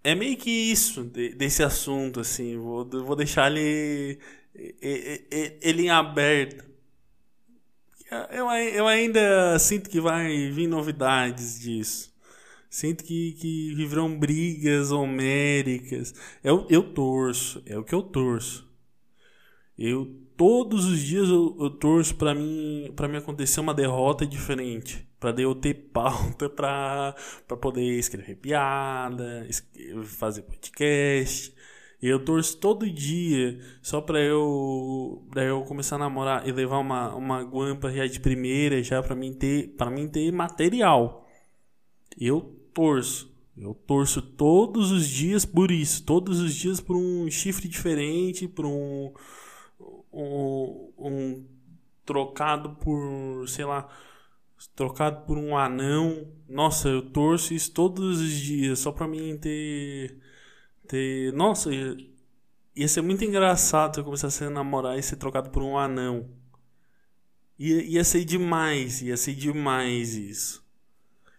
é 0.04 0.16
meio 0.16 0.38
que 0.38 0.50
isso 0.50 1.04
de, 1.04 1.36
desse 1.36 1.62
assunto, 1.62 2.20
assim. 2.20 2.58
Vou, 2.58 3.16
deixar 3.16 3.52
ele, 3.52 4.20
ele 5.62 5.84
em 5.84 5.92
aberto. 5.92 6.66
Eu, 8.32 8.50
eu 8.50 8.88
ainda 8.88 9.60
sinto 9.60 9.90
que 9.90 10.00
vai 10.00 10.50
vir 10.50 10.68
novidades 10.68 11.60
disso. 11.60 12.16
Sinto 12.70 13.04
que, 13.04 13.34
que 13.34 13.74
viverão 13.76 14.18
brigas 14.18 14.92
homéricas. 14.92 16.14
Eu, 16.44 16.66
eu 16.70 16.84
torço, 16.94 17.62
é 17.66 17.78
o 17.78 17.84
que 17.84 17.96
eu 17.96 18.02
torço. 18.02 18.68
Eu 19.78 20.28
todos 20.36 20.86
os 20.86 21.00
dias 21.00 21.28
eu, 21.30 21.58
eu 21.60 21.70
torço 21.72 22.16
para 22.16 22.34
mim 22.36 22.94
para 22.96 23.08
mim 23.08 23.18
acontecer 23.18 23.60
uma 23.60 23.74
derrota 23.74 24.26
diferente 24.26 25.08
para 25.20 25.42
eu 25.42 25.56
ter 25.56 25.74
pauta 25.74 26.48
para 26.50 27.16
poder 27.60 27.98
escrever 27.98 28.36
piada, 28.36 29.48
fazer 30.06 30.44
podcast. 30.44 31.54
Eu 32.02 32.24
torço 32.24 32.58
todo 32.58 32.90
dia 32.90 33.60
só 33.82 34.02
para 34.02 34.20
eu 34.22 35.26
para 35.32 35.44
eu 35.44 35.64
começar 35.64 35.96
a 35.96 36.00
namorar 36.00 36.48
e 36.48 36.52
levar 36.52 36.80
uma 36.80 37.16
uma 37.16 37.44
guampa 37.44 37.92
já 37.92 38.06
de 38.06 38.20
primeira 38.20 38.84
já 38.84 39.02
para 39.02 39.16
mim 39.16 39.34
ter 39.34 39.70
para 39.76 39.90
mim 39.90 40.08
ter 40.08 40.32
material. 40.32 41.28
Eu 42.20 42.42
torço. 42.74 43.36
Eu 43.58 43.74
torço 43.74 44.22
todos 44.22 44.92
os 44.92 45.08
dias 45.08 45.44
por 45.44 45.72
isso, 45.72 46.04
todos 46.06 46.40
os 46.42 46.54
dias 46.54 46.80
por 46.80 46.96
um 46.96 47.30
chifre 47.32 47.68
diferente, 47.68 48.48
por 48.48 48.68
um 48.68 49.12
um, 50.14 50.92
um 50.98 51.46
trocado 52.06 52.76
por, 52.78 53.48
sei 53.48 53.66
lá, 53.66 53.88
trocado 54.76 55.26
por 55.26 55.38
um 55.38 55.58
anão. 55.58 56.28
Nossa, 56.48 56.90
eu 56.90 57.02
torço 57.02 57.54
isso 57.54 57.72
todos 57.72 58.20
os 58.20 58.32
dias 58.32 58.80
só 58.80 58.92
pra 58.92 59.08
mim 59.08 59.38
ter. 59.38 60.18
Ter 60.88 61.34
nossa, 61.34 61.70
ia, 62.76 62.88
ser 62.88 63.02
muito 63.02 63.24
engraçado 63.26 64.00
eu 64.00 64.04
começasse 64.04 64.44
a 64.44 64.50
namorar 64.50 64.98
e 64.98 65.04
ser 65.04 65.18
trocado 65.18 65.50
por 65.50 65.64
um 65.64 65.78
anão. 65.78 66.30
Ia, 67.60 67.84
ia 67.84 68.04
ser 68.04 68.24
demais, 68.26 69.02
ia 69.02 69.18
ser 69.18 69.36
demais 69.36 70.16
isso. 70.16 70.66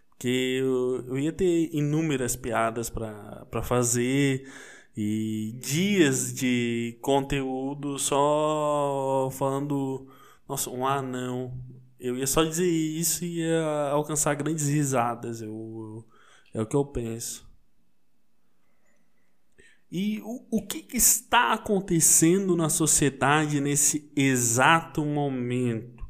Porque 0.09 0.59
eu, 0.61 1.05
eu 1.07 1.19
ia 1.19 1.31
ter 1.31 1.69
inúmeras 1.73 2.35
piadas 2.35 2.89
para 2.89 3.63
fazer 3.63 4.49
e 4.95 5.55
dias 5.59 6.33
de 6.33 6.97
conteúdo 7.01 7.97
só 7.99 9.29
falando. 9.31 10.07
Nossa, 10.47 10.69
um 10.69 10.85
anão 10.85 11.53
eu 11.99 12.17
ia 12.17 12.25
só 12.25 12.43
dizer 12.43 12.69
isso 12.69 13.25
e 13.25 13.39
ia 13.39 13.89
alcançar 13.91 14.33
grandes 14.35 14.67
risadas. 14.69 15.41
Eu, 15.41 16.05
eu, 16.53 16.61
é 16.61 16.63
o 16.63 16.65
que 16.65 16.75
eu 16.75 16.85
penso. 16.85 17.48
E 19.91 20.21
o, 20.23 20.45
o 20.51 20.61
que, 20.61 20.83
que 20.83 20.97
está 20.97 21.53
acontecendo 21.53 22.55
na 22.55 22.69
sociedade 22.69 23.59
nesse 23.59 24.11
exato 24.15 25.03
momento? 25.03 26.07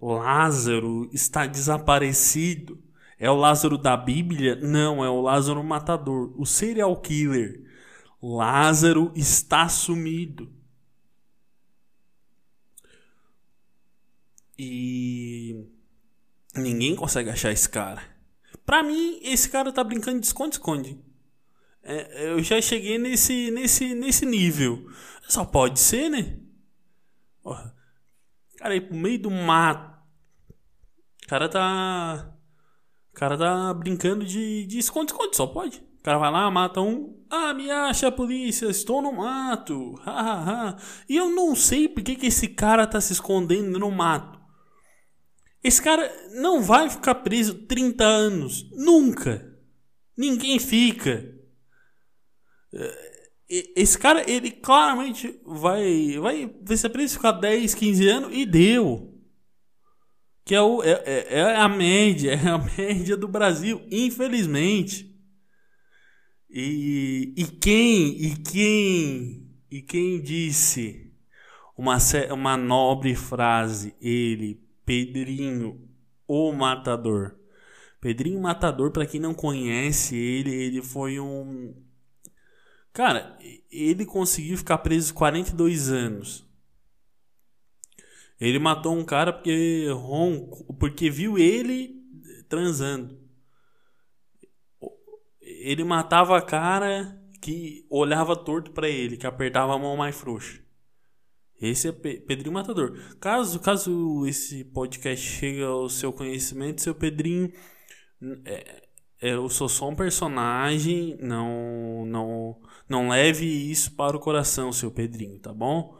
Lázaro 0.00 1.08
está 1.12 1.46
desaparecido. 1.46 2.82
É 3.18 3.30
o 3.30 3.36
Lázaro 3.36 3.76
da 3.76 3.96
Bíblia? 3.96 4.56
Não, 4.56 5.04
é 5.04 5.10
o 5.10 5.20
Lázaro 5.20 5.62
matador, 5.62 6.32
o 6.40 6.46
serial 6.46 6.96
killer. 7.00 7.64
Lázaro 8.22 9.12
está 9.14 9.68
sumido. 9.68 10.50
E 14.56 15.64
ninguém 16.54 16.96
consegue 16.96 17.30
achar 17.30 17.52
esse 17.52 17.68
cara. 17.68 18.02
Pra 18.64 18.82
mim, 18.82 19.20
esse 19.22 19.48
cara 19.48 19.72
tá 19.72 19.84
brincando 19.84 20.20
de 20.20 20.26
esconde-esconde. 20.26 20.98
É, 21.90 22.28
eu 22.32 22.42
já 22.42 22.60
cheguei 22.60 22.98
nesse, 22.98 23.50
nesse, 23.50 23.94
nesse 23.94 24.26
nível. 24.26 24.86
Só 25.26 25.42
pode 25.42 25.80
ser, 25.80 26.10
né? 26.10 26.38
Porra. 27.42 27.74
Cara, 28.58 28.74
aí 28.74 28.80
pro 28.82 28.94
meio 28.94 29.18
do 29.18 29.30
mato. 29.30 29.98
O 31.24 31.26
cara 31.26 31.48
tá. 31.48 32.30
O 33.10 33.14
cara 33.14 33.38
tá 33.38 33.72
brincando 33.72 34.22
de 34.26 34.78
esconde-esconde, 34.78 35.34
só 35.34 35.46
pode. 35.46 35.78
O 35.78 36.02
cara 36.02 36.18
vai 36.18 36.30
lá, 36.30 36.50
mata 36.50 36.82
um. 36.82 37.24
Ah, 37.30 37.54
me 37.54 37.70
acha, 37.70 38.12
polícia, 38.12 38.66
estou 38.66 39.00
no 39.00 39.12
mato. 39.12 39.94
Ha, 40.04 40.10
ha, 40.10 40.68
ha. 40.68 40.76
E 41.08 41.16
eu 41.16 41.30
não 41.30 41.56
sei 41.56 41.88
por 41.88 42.02
que, 42.02 42.16
que 42.16 42.26
esse 42.26 42.48
cara 42.48 42.86
tá 42.86 43.00
se 43.00 43.14
escondendo 43.14 43.78
no 43.78 43.90
mato. 43.90 44.38
Esse 45.64 45.80
cara 45.80 46.12
não 46.34 46.60
vai 46.60 46.90
ficar 46.90 47.14
preso 47.14 47.66
30 47.66 48.04
anos. 48.04 48.70
Nunca. 48.72 49.58
Ninguém 50.14 50.58
fica. 50.58 51.37
É, 52.72 53.18
esse 53.48 53.98
cara, 53.98 54.30
ele 54.30 54.50
claramente 54.50 55.40
vai, 55.44 56.18
vai, 56.18 56.54
vai 56.62 56.76
ser 56.76 56.90
preso 56.90 57.14
ficar 57.14 57.32
10, 57.32 57.74
15 57.74 58.08
anos 58.08 58.30
e 58.32 58.44
deu. 58.44 59.14
Que 60.44 60.54
é, 60.54 60.60
o, 60.60 60.82
é, 60.82 61.02
é, 61.04 61.38
é 61.40 61.56
a 61.56 61.68
média, 61.68 62.32
é 62.36 62.48
a 62.48 62.58
média 62.58 63.16
do 63.16 63.28
Brasil, 63.28 63.82
infelizmente. 63.90 65.08
E, 66.50 67.34
e 67.36 67.44
quem, 67.44 68.22
e 68.22 68.36
quem, 68.36 69.46
e 69.70 69.82
quem 69.82 70.20
disse 70.20 71.12
uma, 71.76 71.98
uma 72.32 72.56
nobre 72.56 73.14
frase, 73.14 73.94
ele, 74.00 74.60
Pedrinho, 74.84 75.88
o 76.26 76.52
Matador. 76.52 77.36
Pedrinho 78.00 78.40
Matador, 78.40 78.90
para 78.90 79.06
quem 79.06 79.20
não 79.20 79.34
conhece 79.34 80.16
ele, 80.16 80.54
ele 80.54 80.82
foi 80.82 81.20
um. 81.20 81.74
Cara, 82.98 83.38
ele 83.70 84.04
conseguiu 84.04 84.58
ficar 84.58 84.78
preso 84.78 85.14
42 85.14 85.88
anos. 85.88 86.44
Ele 88.40 88.58
matou 88.58 88.92
um 88.92 89.04
cara 89.04 89.32
porque 89.32 89.88
ronco, 89.92 90.74
porque 90.74 91.08
viu 91.08 91.38
ele 91.38 91.94
transando. 92.48 93.16
Ele 95.40 95.84
matava 95.84 96.36
a 96.36 96.42
cara 96.42 97.16
que 97.40 97.86
olhava 97.88 98.34
torto 98.34 98.72
para 98.72 98.88
ele, 98.88 99.16
que 99.16 99.28
apertava 99.28 99.76
a 99.76 99.78
mão 99.78 99.96
mais 99.96 100.16
frouxa. 100.16 100.60
Esse 101.62 101.86
é 101.86 101.92
Pedrinho 101.92 102.52
Matador. 102.52 102.98
Caso, 103.20 103.60
caso 103.60 104.26
esse 104.26 104.64
podcast 104.64 105.24
chegue 105.24 105.62
ao 105.62 105.88
seu 105.88 106.12
conhecimento, 106.12 106.82
seu 106.82 106.96
Pedrinho, 106.96 107.52
é, 108.44 108.88
é, 109.20 109.34
eu 109.34 109.48
sou 109.48 109.68
só 109.68 109.88
um 109.88 109.94
personagem, 109.94 111.16
não, 111.20 112.04
não, 112.06 112.60
não 112.88 113.08
leve 113.08 113.46
isso 113.46 113.92
para 113.92 114.16
o 114.16 114.20
coração, 114.20 114.72
seu 114.72 114.90
Pedrinho, 114.90 115.38
tá 115.38 115.52
bom? 115.52 115.96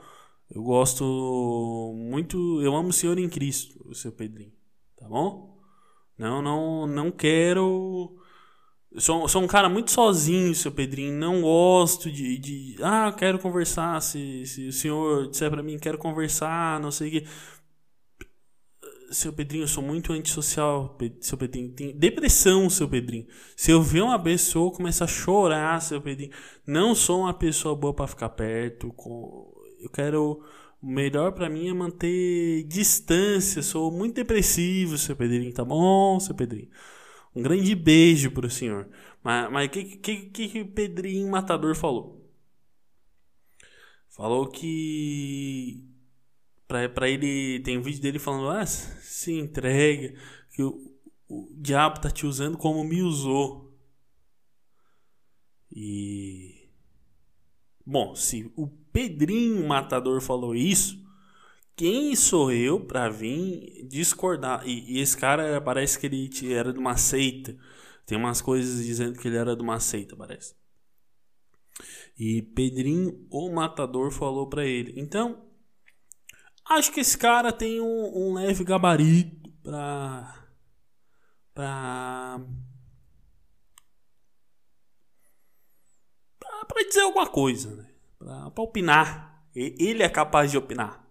Eu 0.51 0.62
gosto 0.62 1.92
muito, 1.96 2.62
eu 2.62 2.74
amo 2.74 2.88
o 2.88 2.92
Senhor 2.92 3.18
em 3.18 3.29
Cristo, 3.29 3.94
seu 3.94 4.12
Pedrinho, 4.12 4.53
tá 4.96 5.07
bom? 5.09 5.59
Não, 6.16 6.42
não, 6.42 6.87
não 6.87 7.11
quero 7.11 8.18
Sou, 8.96 9.29
sou 9.29 9.42
um 9.42 9.46
cara 9.46 9.68
muito 9.68 9.90
sozinho, 9.90 10.55
seu 10.55 10.72
Pedrinho. 10.72 11.12
Não 11.12 11.42
gosto 11.42 12.11
de. 12.11 12.38
de 12.38 12.77
ah, 12.83 13.12
quero 13.16 13.38
conversar. 13.38 14.01
Se, 14.01 14.46
se 14.46 14.68
o 14.68 14.72
senhor 14.72 15.29
disser 15.29 15.51
para 15.51 15.62
mim, 15.62 15.79
quero 15.79 15.98
conversar, 15.98 16.81
não 16.81 16.90
sei 16.90 17.09
o 17.09 17.11
que. 17.12 17.27
Seu 19.10 19.32
Pedrinho, 19.32 19.64
eu 19.64 19.68
sou 19.68 19.82
muito 19.82 20.12
antissocial, 20.12 20.98
seu 21.20 21.38
Pedrinho. 21.38 21.70
Tem 21.72 21.96
depressão, 21.96 22.68
seu 22.68 22.88
Pedrinho. 22.88 23.26
Se 23.56 23.70
eu 23.70 23.82
ver 23.82 24.02
uma 24.02 24.22
pessoa 24.22 24.70
começar 24.70 25.06
a 25.06 25.08
chorar, 25.08 25.80
seu 25.80 26.00
Pedrinho. 26.00 26.32
Não 26.66 26.94
sou 26.94 27.20
uma 27.20 27.32
pessoa 27.32 27.74
boa 27.74 27.94
para 27.94 28.06
ficar 28.06 28.28
perto. 28.30 28.94
Eu 29.80 29.90
quero. 29.90 30.42
O 30.80 30.86
melhor 30.86 31.32
para 31.32 31.48
mim 31.48 31.68
é 31.68 31.72
manter 31.72 32.64
distância. 32.64 33.62
Sou 33.62 33.90
muito 33.90 34.14
depressivo, 34.14 34.98
seu 34.98 35.16
Pedrinho. 35.16 35.52
Tá 35.52 35.64
bom, 35.64 36.20
seu 36.20 36.34
Pedrinho? 36.34 36.68
Um 37.34 37.42
grande 37.42 37.74
beijo 37.74 38.30
pro 38.30 38.50
senhor. 38.50 38.88
Mas 39.22 39.66
o 39.66 39.70
que, 39.70 39.84
que, 39.84 40.16
que, 40.26 40.48
que 40.48 40.64
Pedrinho 40.64 41.30
Matador 41.30 41.74
falou? 41.74 42.18
Falou 44.10 44.48
que. 44.48 45.88
Pra 46.68 47.09
ele. 47.09 47.61
Tem 47.61 47.78
um 47.78 47.83
vídeo 47.83 48.02
dele 48.02 48.18
falando: 48.18 48.50
ah, 48.50 48.66
se 48.66 49.33
entrega. 49.33 50.14
Que 50.52 50.62
o, 50.62 50.94
o 51.26 51.48
diabo 51.57 52.00
tá 52.00 52.11
te 52.11 52.26
usando 52.26 52.59
como 52.59 52.85
me 52.85 53.02
usou. 53.02 53.74
E. 55.72 56.68
Bom, 57.85 58.14
se 58.14 58.52
o 58.54 58.68
Pedrinho 58.92 59.66
Matador 59.66 60.20
falou 60.20 60.54
isso, 60.54 61.02
quem 61.74 62.14
sou 62.14 62.52
eu 62.52 62.85
para 62.85 63.09
vir 63.09 63.87
discordar? 63.88 64.66
E, 64.68 64.96
e, 64.96 65.00
esse 65.00 65.16
cara 65.16 65.61
parece 65.61 65.98
que 65.98 66.07
ele 66.07 66.31
era 66.52 66.72
de 66.72 66.78
uma 66.78 66.98
seita. 66.98 67.57
Tem 68.04 68.18
umas 68.18 68.42
coisas 68.42 68.85
dizendo 68.85 69.18
que 69.18 69.28
ele 69.28 69.37
era 69.38 69.57
de 69.57 69.62
uma 69.62 69.81
seita, 69.81 70.14
parece. 70.16 70.54
E 72.18 72.42
Pedrinho, 72.42 73.26
o 73.31 73.50
matador, 73.50 74.11
falou 74.11 74.48
para 74.48 74.66
ele. 74.66 74.92
Então, 75.00 75.47
acho 76.70 76.92
que 76.92 77.00
esse 77.00 77.16
cara 77.16 77.52
tem 77.52 77.81
um, 77.81 78.12
um 78.14 78.35
leve 78.35 78.64
gabarito 78.64 79.50
pra. 79.62 80.46
pra. 81.54 82.40
pra 86.66 86.83
dizer 86.87 87.00
alguma 87.00 87.26
coisa, 87.26 87.74
né? 87.74 87.90
Pra 88.18 88.62
opinar. 88.62 89.44
Ele 89.54 90.02
é 90.02 90.09
capaz 90.09 90.50
de 90.50 90.59
opinar 90.59 91.09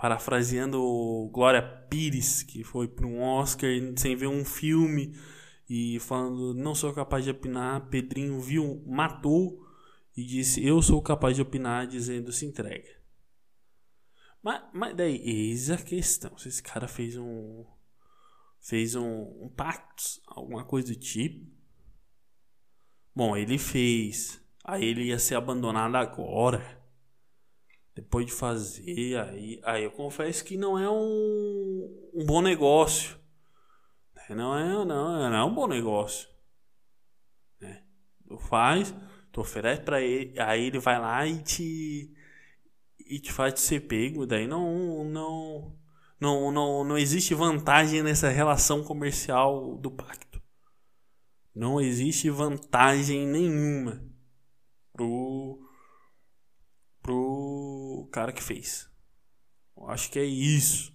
parafraseando 0.00 1.28
Glória 1.30 1.60
Pires, 1.60 2.42
que 2.42 2.64
foi 2.64 2.88
para 2.88 3.06
um 3.06 3.20
Oscar 3.20 3.68
sem 3.96 4.16
ver 4.16 4.28
um 4.28 4.46
filme 4.46 5.14
e 5.68 6.00
falando: 6.00 6.54
Não 6.54 6.74
sou 6.74 6.90
capaz 6.94 7.22
de 7.22 7.30
opinar. 7.30 7.86
Pedrinho 7.90 8.40
viu, 8.40 8.82
matou 8.86 9.60
e 10.16 10.24
disse: 10.24 10.66
Eu 10.66 10.80
sou 10.80 11.02
capaz 11.02 11.36
de 11.36 11.42
opinar, 11.42 11.86
dizendo: 11.86 12.32
Se 12.32 12.46
entrega. 12.46 12.99
Mas, 14.42 14.62
mas 14.72 14.96
daí, 14.96 15.16
eis 15.16 15.70
a 15.70 15.76
questão: 15.76 16.36
se 16.38 16.48
esse 16.48 16.62
cara 16.62 16.88
fez 16.88 17.16
um. 17.16 17.64
fez 18.60 18.94
um, 18.94 19.44
um 19.44 19.48
pacto, 19.48 20.02
alguma 20.26 20.64
coisa 20.64 20.88
do 20.88 20.98
tipo. 20.98 21.50
Bom, 23.14 23.36
ele 23.36 23.58
fez. 23.58 24.40
Aí 24.64 24.84
ele 24.84 25.04
ia 25.04 25.18
ser 25.18 25.34
abandonado 25.34 25.96
agora 25.96 26.80
depois 27.94 28.24
de 28.26 28.32
fazer, 28.32 29.18
aí, 29.18 29.60
aí 29.62 29.84
eu 29.84 29.90
confesso 29.90 30.44
que 30.44 30.56
não 30.56 30.78
é 30.78 30.88
um, 30.88 32.10
um 32.14 32.24
bom 32.24 32.40
negócio. 32.40 33.18
Não 34.30 34.56
é, 34.56 34.64
não, 34.64 34.84
não 34.84 35.34
é 35.34 35.44
um 35.44 35.52
bom 35.52 35.66
negócio. 35.66 36.28
Né? 37.60 37.82
Tu 38.28 38.38
faz, 38.38 38.94
tu 39.32 39.40
oferece 39.40 39.82
para 39.82 40.00
ele, 40.00 40.38
aí 40.38 40.66
ele 40.66 40.78
vai 40.78 41.00
lá 41.00 41.26
e 41.26 41.42
te 41.42 42.14
e 43.10 43.18
te 43.18 43.32
faz 43.32 43.58
ser 43.58 43.80
pego, 43.80 44.24
daí 44.24 44.46
não 44.46 45.04
não 45.04 45.76
não 46.20 46.52
não, 46.52 46.84
não 46.84 46.96
existe 46.96 47.34
vantagem 47.34 48.04
nessa 48.04 48.28
relação 48.28 48.84
comercial 48.84 49.76
do 49.76 49.90
pacto. 49.90 50.40
Não 51.52 51.80
existe 51.80 52.30
vantagem 52.30 53.26
nenhuma 53.26 54.00
pro 54.92 55.58
pro 57.02 58.08
cara 58.12 58.32
que 58.32 58.42
fez. 58.42 58.88
Eu 59.76 59.88
acho 59.88 60.10
que 60.10 60.18
é 60.20 60.24
isso. 60.24 60.94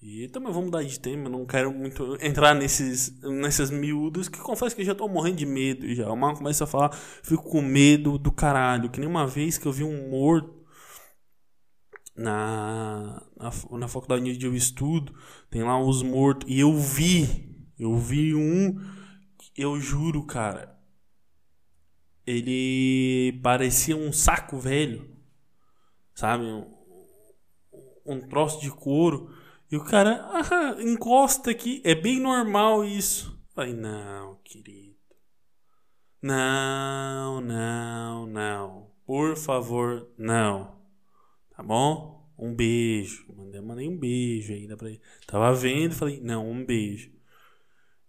E 0.00 0.28
também 0.28 0.52
vamos 0.52 0.66
mudar 0.66 0.82
de 0.84 1.00
tema, 1.00 1.28
não 1.28 1.44
quero 1.44 1.72
muito 1.72 2.16
entrar 2.20 2.54
nesses, 2.54 3.20
nessas 3.20 3.70
miúdas 3.70 4.28
que 4.28 4.38
confesso 4.38 4.76
que 4.76 4.84
já 4.84 4.94
tô 4.94 5.08
morrendo 5.08 5.38
de 5.38 5.46
medo 5.46 5.92
já. 5.94 6.08
O 6.10 6.16
mal 6.16 6.34
começa 6.34 6.64
a 6.64 6.66
falar, 6.66 6.92
fico 6.92 7.42
com 7.44 7.62
medo 7.62 8.16
do 8.18 8.30
caralho. 8.30 8.90
Que 8.90 9.00
nem 9.00 9.08
uma 9.08 9.26
vez 9.26 9.58
que 9.58 9.66
eu 9.66 9.72
vi 9.72 9.82
um 9.82 10.10
morto 10.10 10.57
na, 12.18 13.22
na, 13.36 13.50
na 13.78 13.88
faculdade 13.88 14.30
onde 14.30 14.44
eu 14.44 14.54
estudo, 14.54 15.14
tem 15.48 15.62
lá 15.62 15.80
os 15.80 16.02
mortos, 16.02 16.50
e 16.50 16.58
eu 16.60 16.76
vi, 16.76 17.66
eu 17.78 17.96
vi 17.96 18.34
um, 18.34 18.76
eu 19.56 19.80
juro, 19.80 20.26
cara, 20.26 20.76
ele 22.26 23.40
parecia 23.42 23.96
um 23.96 24.12
saco 24.12 24.58
velho, 24.58 25.16
sabe? 26.14 26.44
Um, 26.44 26.66
um 28.04 28.20
troço 28.20 28.60
de 28.60 28.70
couro. 28.70 29.34
E 29.70 29.76
o 29.76 29.84
cara, 29.84 30.26
ah, 30.30 30.76
encosta 30.82 31.50
aqui, 31.50 31.80
é 31.84 31.94
bem 31.94 32.20
normal 32.20 32.84
isso. 32.84 33.38
Falei, 33.54 33.72
não, 33.72 34.36
querido. 34.44 34.96
Não, 36.20 37.40
não, 37.40 38.26
não. 38.26 38.90
Por 39.06 39.36
favor, 39.36 40.08
não. 40.18 40.77
Tá 41.58 41.64
bom? 41.64 42.24
Um 42.38 42.54
beijo. 42.54 43.26
Mandei, 43.36 43.60
mandei 43.60 43.88
um 43.88 43.98
beijo 43.98 44.52
ainda 44.52 44.76
pra 44.76 44.90
ele. 44.90 45.00
Tava 45.26 45.52
vendo, 45.52 45.92
falei, 45.92 46.20
não, 46.20 46.48
um 46.48 46.64
beijo. 46.64 47.10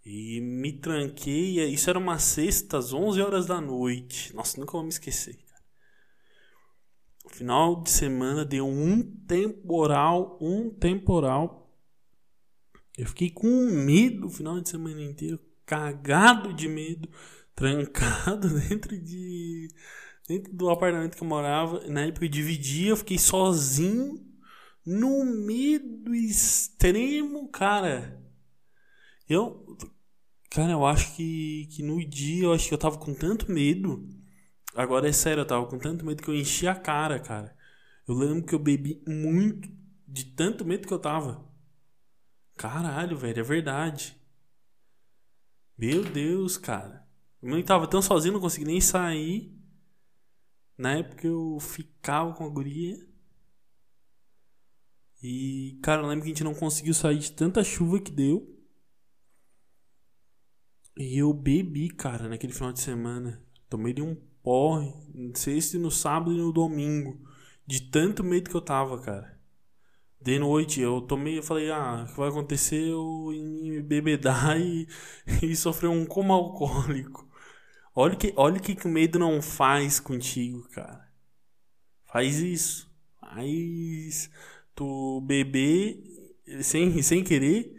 E 0.06 0.40
me 0.40 0.72
tranquei. 0.72 1.60
Isso 1.66 1.90
era 1.90 1.98
uma 1.98 2.20
sexta, 2.20 2.78
às 2.78 2.94
11 2.94 3.20
horas 3.20 3.48
da 3.48 3.60
noite. 3.60 4.36
Nossa, 4.36 4.60
nunca 4.60 4.74
vou 4.74 4.84
me 4.84 4.90
esquecer. 4.90 5.36
Final 7.30 7.82
de 7.82 7.90
semana 7.90 8.46
deu 8.46 8.68
um 8.68 9.02
temporal, 9.02 10.38
um 10.40 10.70
temporal. 10.70 11.74
Eu 12.96 13.08
fiquei 13.08 13.32
com 13.32 13.48
medo 13.48 14.28
o 14.28 14.32
final 14.32 14.62
de 14.62 14.70
semana 14.70 15.02
inteiro, 15.02 15.40
cagado 15.66 16.54
de 16.54 16.68
medo, 16.68 17.10
trancado 17.56 18.48
dentro 18.70 18.96
de 18.96 19.70
dentro 20.30 20.54
do 20.54 20.70
apartamento 20.70 21.18
que 21.18 21.24
eu 21.24 21.28
morava. 21.28 21.86
Na 21.88 22.02
época 22.06 22.26
eu 22.26 22.30
dividia, 22.30 22.92
eu 22.92 22.98
fiquei 22.98 23.18
sozinho 23.18 24.26
no 24.86 25.26
medo 25.26 26.16
extremo, 26.16 27.50
cara. 27.50 28.24
Eu 29.28 29.66
cara, 30.50 30.72
eu 30.72 30.86
acho 30.86 31.16
que 31.16 31.68
que 31.72 31.84
no 31.84 32.04
dia 32.04 32.46
eu 32.46 32.54
acho 32.54 32.68
que 32.68 32.74
eu 32.74 32.78
tava 32.78 32.98
com 32.98 33.14
tanto 33.14 33.52
medo 33.52 34.08
Agora 34.76 35.10
é 35.10 35.12
sério, 35.12 35.42
eu 35.42 35.46
tava 35.46 35.66
com 35.66 35.78
tanto 35.78 36.06
medo 36.06 36.22
que 36.22 36.30
eu 36.30 36.36
enchi 36.36 36.68
a 36.68 36.76
cara, 36.76 37.20
cara. 37.20 37.56
Eu 38.08 38.16
lembro 38.16 38.46
que 38.46 38.56
eu 38.56 38.60
bebi 38.60 39.04
muito 39.08 39.70
de 40.08 40.26
tanto 40.26 40.64
medo 40.64 40.88
que 40.88 40.94
eu 40.94 41.00
tava. 41.00 41.44
Caralho, 42.56 43.18
velho, 43.18 43.40
é 43.40 43.44
verdade. 43.44 44.16
Meu 45.78 46.04
Deus, 46.04 46.58
cara. 46.58 47.06
Eu 47.42 47.64
tava 47.66 47.88
tão 47.88 48.02
sozinho, 48.02 48.34
não 48.34 48.42
consegui 48.42 48.66
nem 48.66 48.82
sair. 48.82 49.59
Na 50.80 50.94
época 50.94 51.28
eu 51.28 51.60
ficava 51.60 52.34
com 52.34 52.46
a 52.46 52.50
guria. 52.50 52.98
E, 55.22 55.78
cara, 55.84 56.02
eu 56.02 56.08
lembro 56.08 56.24
que 56.24 56.32
a 56.32 56.34
gente 56.34 56.44
não 56.46 56.54
conseguiu 56.54 56.94
sair 56.94 57.20
de 57.20 57.34
tanta 57.34 57.62
chuva 57.66 58.00
que 58.00 58.10
deu. 58.10 58.58
E 60.98 61.18
eu 61.18 61.34
bebi, 61.34 61.90
cara, 61.90 62.30
naquele 62.30 62.54
final 62.54 62.72
de 62.72 62.80
semana. 62.80 63.44
Tomei 63.70 63.92
de 63.92 64.02
um 64.02 64.16
porre, 64.42 64.94
não 65.14 65.36
sei 65.36 65.60
se 65.60 65.78
no 65.78 65.92
sábado 65.92 66.32
e 66.32 66.38
no 66.38 66.54
domingo, 66.54 67.20
de 67.68 67.82
tanto 67.82 68.24
medo 68.24 68.50
que 68.50 68.56
eu 68.56 68.62
tava, 68.62 69.02
cara. 69.02 69.38
De 70.22 70.40
noite 70.40 70.80
eu 70.80 71.02
tomei, 71.02 71.40
eu 71.40 71.44
falei, 71.44 71.70
ah, 71.72 72.06
o 72.08 72.12
que 72.12 72.18
vai 72.18 72.30
acontecer? 72.30 72.88
Eu 72.90 73.32
me 73.34 73.82
bebedar 73.82 74.58
e, 74.62 74.88
e 75.44 75.56
sofrer 75.58 75.90
um 75.90 76.06
coma 76.06 76.34
alcoólico. 76.36 77.29
Olha 78.02 78.16
que, 78.16 78.34
olha 78.38 78.62
que, 78.62 78.76
que 78.76 78.88
o 78.88 78.90
medo 78.90 79.20
não 79.20 79.42
faz 79.42 80.00
contigo, 80.00 80.64
cara. 80.70 81.06
Faz 82.06 82.40
isso. 82.40 82.90
Faz 83.20 84.32
tu 84.74 85.20
beber 85.20 86.02
sem, 86.62 87.02
sem 87.04 87.22
querer. 87.22 87.76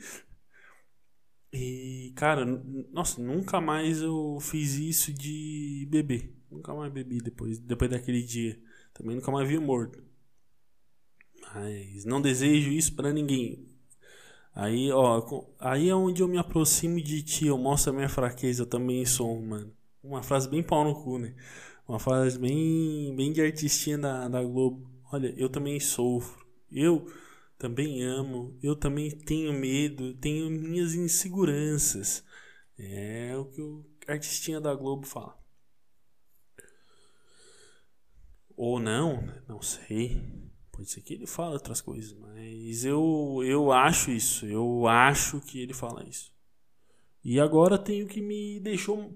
E, 1.50 2.12
cara, 2.16 2.44
nossa, 2.92 3.18
nunca 3.22 3.62
mais 3.62 4.02
eu 4.02 4.36
fiz 4.42 4.74
isso 4.74 5.10
de 5.10 5.88
beber. 5.90 6.36
Nunca 6.50 6.74
mais 6.74 6.92
bebi 6.92 7.16
depois, 7.22 7.58
depois 7.58 7.90
daquele 7.90 8.22
dia. 8.22 8.60
Também 8.92 9.16
nunca 9.16 9.32
mais 9.32 9.48
vi 9.48 9.58
morto. 9.58 10.04
Mas 11.54 12.04
não 12.04 12.20
desejo 12.20 12.70
isso 12.70 12.94
para 12.94 13.10
ninguém. 13.10 13.66
Aí, 14.54 14.92
ó, 14.92 15.54
aí 15.58 15.88
é 15.88 15.94
onde 15.94 16.22
eu 16.22 16.28
me 16.28 16.36
aproximo 16.36 17.00
de 17.00 17.22
ti, 17.22 17.46
eu 17.46 17.56
mostro 17.56 17.92
a 17.92 17.96
minha 17.96 18.08
fraqueza, 18.10 18.64
eu 18.64 18.66
também 18.66 19.06
sou, 19.06 19.40
mano. 19.40 19.79
Uma 20.02 20.22
frase 20.22 20.48
bem 20.48 20.62
pau 20.62 20.84
no 20.84 20.94
cu, 20.94 21.18
né? 21.18 21.34
Uma 21.86 21.98
frase 21.98 22.38
bem, 22.38 23.14
bem 23.16 23.32
de 23.32 23.42
artistinha 23.42 23.98
da, 23.98 24.28
da 24.28 24.42
Globo. 24.42 24.90
Olha, 25.12 25.34
eu 25.36 25.48
também 25.48 25.78
sofro. 25.80 26.46
Eu 26.70 27.06
também 27.58 28.02
amo. 28.02 28.56
Eu 28.62 28.76
também 28.76 29.10
tenho 29.10 29.52
medo. 29.52 30.14
Tenho 30.14 30.48
minhas 30.50 30.94
inseguranças. 30.94 32.24
É 32.78 33.36
o 33.36 33.44
que 33.44 33.60
o 33.60 33.84
artistinha 34.06 34.60
da 34.60 34.74
Globo 34.74 35.06
fala. 35.06 35.38
Ou 38.56 38.78
não, 38.78 39.26
não 39.48 39.60
sei. 39.60 40.50
Pode 40.70 40.90
ser 40.90 41.02
que 41.02 41.14
ele 41.14 41.26
fale 41.26 41.54
outras 41.54 41.80
coisas, 41.80 42.12
mas 42.14 42.84
eu, 42.84 43.40
eu 43.44 43.70
acho 43.72 44.10
isso. 44.10 44.46
Eu 44.46 44.86
acho 44.86 45.40
que 45.40 45.60
ele 45.60 45.74
fala 45.74 46.08
isso. 46.08 46.32
E 47.22 47.38
agora 47.38 47.76
tenho 47.76 48.06
que 48.06 48.22
me 48.22 48.60
deixou 48.60 49.14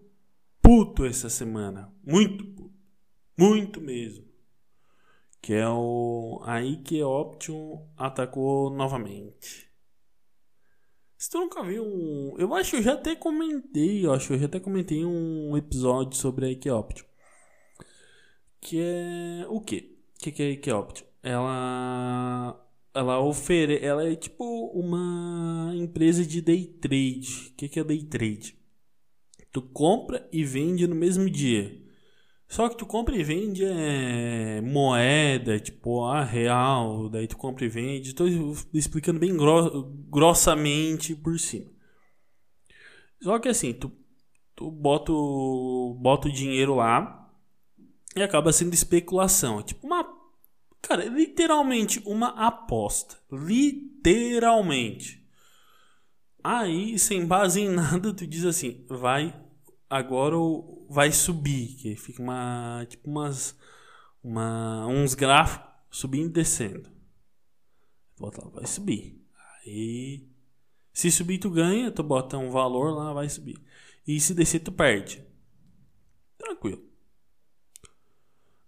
puto 0.65 1.05
essa 1.05 1.29
semana. 1.29 1.93
Muito 2.03 2.45
puto. 2.45 2.75
Muito 3.39 3.81
mesmo. 3.81 4.25
Que 5.41 5.55
é 5.55 5.69
o. 5.69 6.41
Aí 6.45 6.79
que 6.79 7.03
Option 7.03 7.87
atacou 7.97 8.71
novamente. 8.71 9.71
Se 11.19 11.31
tu 11.31 11.39
nunca 11.39 11.63
viu 11.63 11.85
um. 11.85 12.35
Eu 12.39 12.55
acho 12.55 12.73
que 12.73 12.77
eu 12.79 12.83
já 12.83 12.95
até 12.95 13.15
comentei. 13.15 14.05
Eu 14.05 14.13
acho 14.13 14.29
que 14.29 14.35
eu 14.35 14.39
já 14.39 14.47
até 14.47 14.59
comentei 14.59 15.05
um 15.05 15.57
episódio 15.57 16.17
sobre 16.17 16.47
a 16.47 16.49
Ike 16.51 16.71
Option 16.71 17.07
que 18.65 18.81
é 18.81 19.47
o 19.49 19.61
quê? 19.61 19.91
O 20.17 20.23
que, 20.25 20.33
que 20.33 20.43
é 20.43 20.47
a 20.47 20.51
Ikeoption? 20.51 21.07
Ela 21.23 22.61
ela 22.95 23.21
ofere, 23.21 23.79
ela 23.85 24.09
é 24.09 24.17
tipo 24.17 24.45
uma 24.69 25.73
empresa 25.75 26.25
de 26.25 26.41
day 26.41 26.67
trade. 26.67 27.51
O 27.53 27.57
que, 27.57 27.69
que 27.69 27.81
é 27.81 27.85
day 27.85 28.03
trade? 28.05 28.57
Tu 29.55 29.63
compra 29.63 30.29
e 30.33 30.43
vende 30.43 30.85
no 30.85 30.97
mesmo 30.97 31.31
dia. 31.31 31.81
Só 32.49 32.69
que 32.69 32.77
tu 32.77 32.85
compra 32.85 33.17
e 33.17 33.23
vende 33.23 33.65
é, 33.65 34.61
moeda, 34.61 35.61
tipo 35.61 36.05
a 36.05 36.25
real, 36.25 37.09
daí 37.09 37.29
tu 37.29 37.37
compra 37.37 37.65
e 37.65 37.69
vende. 37.69 38.09
Estou 38.09 38.27
explicando 38.75 39.21
bem 39.21 39.33
grossamente 40.11 41.15
por 41.15 41.39
cima. 41.39 41.71
Só 43.23 43.39
que 43.39 43.49
assim, 43.49 43.73
tu, 43.73 43.93
tu 44.57 44.73
bota, 44.73 45.13
bota 45.13 46.27
o 46.27 46.33
dinheiro 46.33 46.75
lá 46.75 47.33
e 48.17 48.25
acaba 48.25 48.53
sendo 48.53 48.75
especulação. 48.75 49.61
É 49.61 49.63
tipo 49.63 49.87
uma. 49.87 50.05
Cara, 50.83 51.05
literalmente 51.05 52.03
uma 52.05 52.31
aposta. 52.45 53.17
Literalmente. 53.31 55.25
Aí, 56.43 56.99
sem 56.99 57.25
base 57.25 57.61
em 57.61 57.69
nada, 57.69 58.13
tu 58.13 58.27
diz 58.27 58.45
assim: 58.45 58.85
vai. 58.89 59.44
Agora 59.89 60.37
vai 60.89 61.13
subir. 61.13 61.77
Que 61.77 61.97
fica 61.97 62.23
uma. 62.23 62.87
Tipo 62.89 63.11
umas. 63.11 63.57
Uma, 64.23 64.87
uns 64.87 65.15
gráficos 65.15 65.71
subindo 65.91 66.31
e 66.31 66.33
descendo. 66.33 66.91
Bota 68.19 68.45
lá, 68.45 68.51
vai 68.51 68.67
subir. 68.67 69.23
Aí. 69.67 70.27
Se 70.93 71.11
subir, 71.11 71.39
tu 71.39 71.51
ganha, 71.51 71.91
tu 71.91 72.03
bota 72.03 72.39
um 72.39 72.51
valor 72.51 72.95
lá, 72.95 73.13
vai 73.13 73.29
subir. 73.29 73.61
E 74.07 74.19
se 74.21 74.33
descer, 74.33 74.61
tu 74.61 74.71
perde. 74.71 75.25
Tranquilo. 76.39 76.85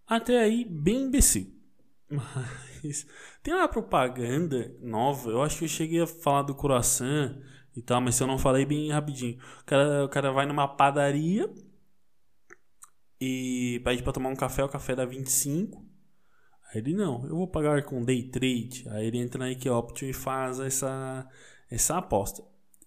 Até 0.06 0.38
aí, 0.38 0.64
bem 0.64 1.04
imbecil. 1.04 1.55
Mas 2.10 3.06
tem 3.42 3.54
uma 3.54 3.68
propaganda 3.68 4.74
nova. 4.80 5.30
Eu 5.30 5.42
acho 5.42 5.58
que 5.58 5.64
eu 5.64 5.68
cheguei 5.68 6.00
a 6.02 6.06
falar 6.06 6.42
do 6.42 6.54
croissant 6.54 7.36
e 7.76 7.82
tal, 7.82 8.00
mas 8.00 8.14
se 8.14 8.22
eu 8.22 8.26
não 8.26 8.38
falei 8.38 8.64
bem 8.64 8.90
rapidinho. 8.90 9.38
O 9.60 9.64
cara, 9.64 10.04
o 10.04 10.08
cara 10.08 10.32
vai 10.32 10.46
numa 10.46 10.68
padaria 10.68 11.52
e 13.20 13.80
pede 13.84 14.02
pra 14.02 14.12
tomar 14.12 14.28
um 14.28 14.36
café, 14.36 14.64
o 14.64 14.68
café 14.68 14.94
dá 14.94 15.04
25. 15.04 15.84
Aí 16.72 16.80
ele, 16.80 16.94
não, 16.94 17.24
eu 17.26 17.36
vou 17.36 17.48
pagar 17.48 17.82
com 17.84 18.04
day 18.04 18.22
trade. 18.24 18.84
Aí 18.90 19.06
ele 19.06 19.18
entra 19.18 19.38
na 19.38 19.50
Equioption 19.50 20.08
e 20.08 20.12
faz 20.12 20.60
essa, 20.60 21.28
essa 21.70 21.98
aposta. 21.98 22.42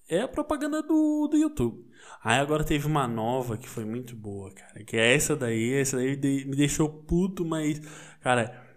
É 0.07 0.21
a 0.21 0.27
propaganda 0.27 0.81
do, 0.81 1.27
do 1.27 1.37
YouTube. 1.37 1.87
Aí 2.23 2.39
agora 2.39 2.63
teve 2.63 2.87
uma 2.87 3.07
nova 3.07 3.57
que 3.57 3.69
foi 3.69 3.85
muito 3.85 4.15
boa, 4.15 4.51
cara. 4.53 4.83
Que 4.83 4.97
é 4.97 5.15
essa 5.15 5.35
daí. 5.35 5.73
Essa 5.73 5.97
daí 5.97 6.17
me 6.45 6.55
deixou 6.55 6.89
puto, 6.89 7.45
mas, 7.45 7.79
cara, 8.19 8.68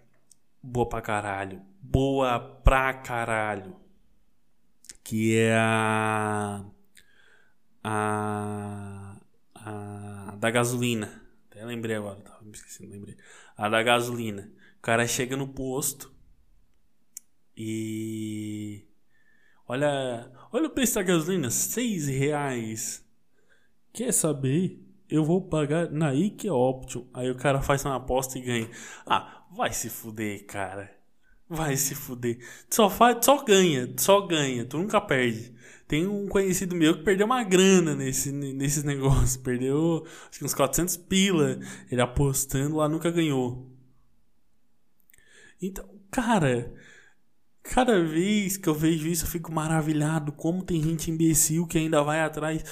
boa 0.63 0.87
pra 0.87 1.01
caralho. 1.01 1.61
Boa 1.81 2.39
pra 2.39 2.93
caralho. 2.93 3.75
Que 5.03 5.37
é 5.37 5.55
a. 5.55 6.65
A. 7.83 9.17
A. 9.55 10.35
Da 10.39 10.49
gasolina. 10.49 11.21
Até 11.51 11.65
lembrei 11.65 11.97
agora, 11.97 12.21
tava 12.21 12.41
me 12.43 12.51
esquecendo, 12.51 12.91
lembrei. 12.91 13.17
A 13.57 13.69
da 13.69 13.83
gasolina. 13.83 14.51
O 14.77 14.81
cara 14.81 15.05
chega 15.05 15.35
no 15.35 15.47
posto 15.49 16.13
e. 17.55 18.87
Olha, 19.67 20.31
olha 20.51 20.67
o 20.67 20.69
preço 20.71 20.95
da 20.95 21.03
gasolina, 21.03 21.49
seis 21.49 22.07
reais. 22.07 23.05
Quer 23.93 24.11
saber? 24.11 24.83
eu 25.13 25.23
vou 25.23 25.39
pagar 25.39 25.91
na 25.91 26.11
Ike 26.11 26.49
Option. 26.49 27.03
Aí 27.13 27.29
o 27.29 27.35
cara 27.35 27.61
faz 27.61 27.85
uma 27.85 27.97
aposta 27.97 28.39
e 28.39 28.41
ganha. 28.41 28.69
Ah, 29.05 29.42
vai 29.55 29.71
se 29.73 29.89
fuder, 29.89 30.45
cara. 30.45 30.91
Vai 31.47 31.77
se 31.77 31.93
fuder. 31.93 32.39
Só, 32.69 32.89
faz, 32.89 33.23
só 33.23 33.43
ganha, 33.43 33.93
só 33.97 34.21
ganha. 34.21 34.65
Tu 34.65 34.77
nunca 34.77 34.99
perde. 34.99 35.53
Tem 35.87 36.07
um 36.07 36.27
conhecido 36.27 36.75
meu 36.75 36.97
que 36.97 37.03
perdeu 37.03 37.25
uma 37.25 37.43
grana 37.43 37.95
nesse, 37.95 38.31
nesses 38.31 38.83
negócios. 38.83 39.37
Perdeu 39.37 40.05
acho 40.29 40.39
que 40.39 40.45
uns 40.45 40.53
400 40.53 40.97
pila. 40.97 41.59
Ele 41.91 42.01
apostando 42.01 42.77
lá 42.77 42.89
nunca 42.89 43.11
ganhou. 43.11 43.71
Então, 45.61 45.87
cara, 46.09 46.73
cada 47.61 48.01
vez 48.03 48.57
que 48.57 48.67
eu 48.67 48.73
vejo 48.73 49.07
isso 49.07 49.25
eu 49.25 49.29
fico 49.29 49.51
maravilhado. 49.51 50.31
Como 50.31 50.63
tem 50.63 50.81
gente 50.81 51.11
imbecil 51.11 51.67
que 51.67 51.77
ainda 51.77 52.01
vai 52.01 52.21
atrás. 52.21 52.63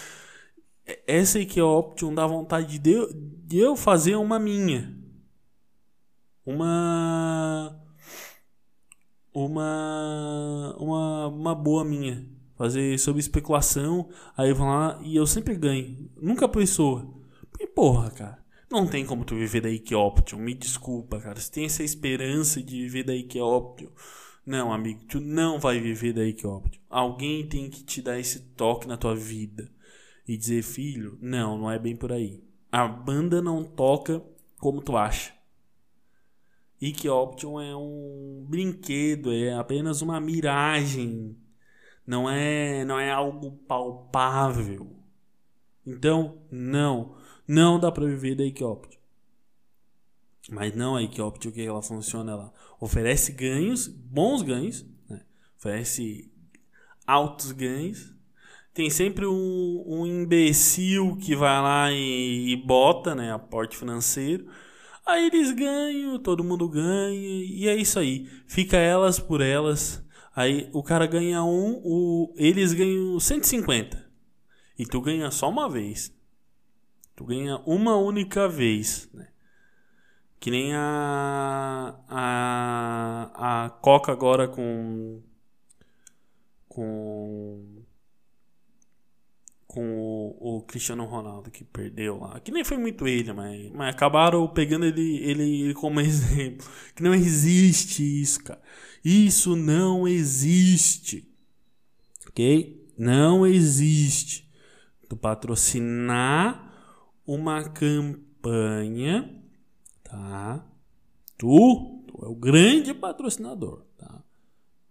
Essa 1.05 1.37
aí 1.37 1.45
que 1.45 1.59
é 1.59 1.63
a 1.63 1.65
Option 1.65 2.13
dá 2.13 2.25
vontade 2.25 2.79
de 2.79 2.91
eu, 2.91 3.09
de 3.13 3.59
eu 3.59 3.75
fazer 3.75 4.15
uma 4.15 4.39
minha. 4.39 5.00
Uma. 6.45 7.79
Uma. 9.33 10.75
Uma, 10.79 11.27
uma 11.27 11.55
boa 11.55 11.83
minha 11.85 12.25
fazer 12.61 12.99
sobre 12.99 13.19
especulação, 13.19 14.07
aí 14.37 14.53
vão 14.53 14.67
lá 14.67 14.99
e 15.03 15.15
eu 15.15 15.25
sempre 15.25 15.55
ganho. 15.55 16.07
Nunca 16.15 16.47
pessoa. 16.47 17.11
E 17.59 17.65
porra, 17.65 18.11
cara. 18.11 18.45
Não 18.69 18.85
tem 18.85 19.03
como 19.03 19.25
tu 19.25 19.35
viver 19.35 19.61
daí 19.61 19.79
que 19.79 19.95
Option. 19.95 20.37
Me 20.37 20.53
desculpa, 20.53 21.19
cara. 21.19 21.39
Você 21.39 21.51
tem 21.51 21.65
essa 21.65 21.83
esperança 21.83 22.61
de 22.61 22.83
viver 22.83 23.03
daí 23.03 23.23
que 23.23 23.41
Option. 23.41 23.89
Não, 24.45 24.71
amigo, 24.71 25.01
tu 25.09 25.19
não 25.19 25.59
vai 25.59 25.79
viver 25.79 26.13
daí 26.13 26.33
que 26.33 26.45
Option. 26.45 26.79
Alguém 26.87 27.47
tem 27.47 27.67
que 27.67 27.83
te 27.83 27.99
dar 27.99 28.19
esse 28.19 28.39
toque 28.51 28.87
na 28.87 28.95
tua 28.95 29.15
vida 29.15 29.67
e 30.27 30.37
dizer, 30.37 30.61
filho, 30.61 31.17
não, 31.19 31.57
não 31.57 31.71
é 31.71 31.79
bem 31.79 31.95
por 31.95 32.11
aí. 32.11 32.43
A 32.71 32.87
banda 32.87 33.41
não 33.41 33.63
toca 33.63 34.23
como 34.59 34.83
tu 34.83 34.95
acha. 34.95 35.33
E 36.81 36.91
que 36.91 37.07
Option 37.07 37.61
é 37.61 37.75
um 37.75 38.43
brinquedo, 38.49 39.31
é 39.31 39.53
apenas 39.53 40.01
uma 40.01 40.19
miragem 40.19 41.37
não 42.05 42.29
é, 42.29 42.83
não 42.83 42.99
é 42.99 43.11
algo 43.11 43.51
palpável. 43.67 44.95
Então, 45.85 46.41
não, 46.51 47.15
não 47.47 47.79
dá 47.79 47.91
para 47.91 48.05
viver 48.05 48.35
da 48.35 48.43
Equioptio. 48.43 48.99
Mas 50.49 50.75
não 50.75 50.95
a 50.95 51.03
Equioptio 51.03 51.51
que 51.51 51.61
ela 51.61 51.81
funciona, 51.81 52.31
ela 52.33 52.53
oferece 52.79 53.31
ganhos, 53.31 53.87
bons 53.87 54.41
ganhos, 54.41 54.85
né? 55.09 55.21
oferece 55.57 56.29
altos 57.05 57.51
ganhos. 57.51 58.13
Tem 58.73 58.89
sempre 58.89 59.25
um, 59.25 59.83
um 59.85 60.05
imbecil 60.05 61.17
que 61.17 61.35
vai 61.35 61.61
lá 61.61 61.91
e, 61.91 62.51
e 62.51 62.55
bota, 62.55 63.13
né, 63.13 63.31
aporte 63.31 63.77
financeiro. 63.77 64.47
Aí 65.11 65.27
eles 65.27 65.51
ganham, 65.51 66.17
todo 66.19 66.41
mundo 66.41 66.69
ganha, 66.69 67.13
e 67.13 67.67
é 67.67 67.75
isso 67.75 67.99
aí. 67.99 68.29
Fica 68.47 68.77
elas 68.77 69.19
por 69.19 69.41
elas. 69.41 70.01
Aí 70.33 70.69
o 70.71 70.81
cara 70.81 71.05
ganha 71.05 71.43
um, 71.43 71.81
o, 71.83 72.33
eles 72.37 72.71
ganham 72.71 73.19
150. 73.19 74.09
E 74.79 74.85
tu 74.85 75.01
ganha 75.01 75.29
só 75.29 75.49
uma 75.49 75.69
vez. 75.69 76.15
Tu 77.13 77.25
ganha 77.25 77.57
uma 77.65 77.97
única 77.97 78.47
vez. 78.47 79.09
Né? 79.13 79.27
Que 80.39 80.49
nem 80.49 80.73
a, 80.73 81.93
a, 82.07 83.65
a 83.65 83.69
Coca 83.69 84.13
agora 84.13 84.47
com. 84.47 85.21
Com. 86.69 87.70
Com 89.71 89.97
o, 89.97 90.57
o, 90.57 90.61
Cristiano 90.63 91.05
Ronaldo 91.05 91.49
que 91.49 91.63
perdeu 91.63 92.19
lá. 92.19 92.41
Que 92.41 92.51
nem 92.51 92.61
foi 92.61 92.77
muito 92.77 93.07
ele, 93.07 93.31
mas, 93.31 93.71
mas 93.71 93.95
acabaram 93.95 94.45
pegando 94.49 94.85
ele, 94.85 95.17
ele 95.19 95.73
como 95.75 95.99
exemplo. 96.01 96.67
Que 96.93 97.01
não 97.01 97.15
existe 97.15 98.03
isso, 98.03 98.43
cara. 98.43 98.61
Isso 99.03 99.55
não 99.55 100.05
existe. 100.05 101.25
Ok? 102.27 102.85
Não 102.97 103.47
existe. 103.47 104.45
Tu 105.07 105.15
patrocinar 105.15 106.69
uma 107.25 107.63
campanha, 107.69 109.41
tá? 110.03 110.65
Tu, 111.37 112.03
tu 112.07 112.25
é 112.25 112.27
o 112.27 112.35
grande 112.35 112.93
patrocinador, 112.93 113.85
tá? 113.97 114.21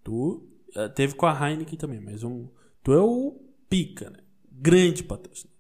Tu 0.03 0.43
eh, 0.75 0.89
teve 0.89 1.15
com 1.15 1.27
a 1.27 1.51
Heineken 1.51 1.79
também, 1.79 2.01
mas 2.01 2.25
um, 2.25 2.49
tu 2.83 2.93
é 2.93 3.01
o 3.01 3.39
pica, 3.69 4.11
né? 4.11 4.19
Grande 4.61 5.03
patrocinador. 5.03 5.51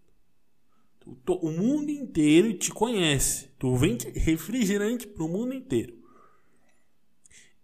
O 1.26 1.51
mundo 1.51 1.90
inteiro 1.90 2.53
te 2.55 2.70
conhece. 2.70 3.48
Tu 3.59 3.74
vende 3.76 4.11
refrigerante 4.11 5.07
pro 5.07 5.28
mundo 5.28 5.55
inteiro 5.55 6.01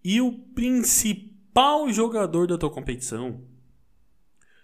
e 0.08 0.20
o 0.20 0.30
principal 0.32 1.92
jogador 1.92 2.46
da 2.46 2.56
tua 2.56 2.70
competição, 2.70 3.40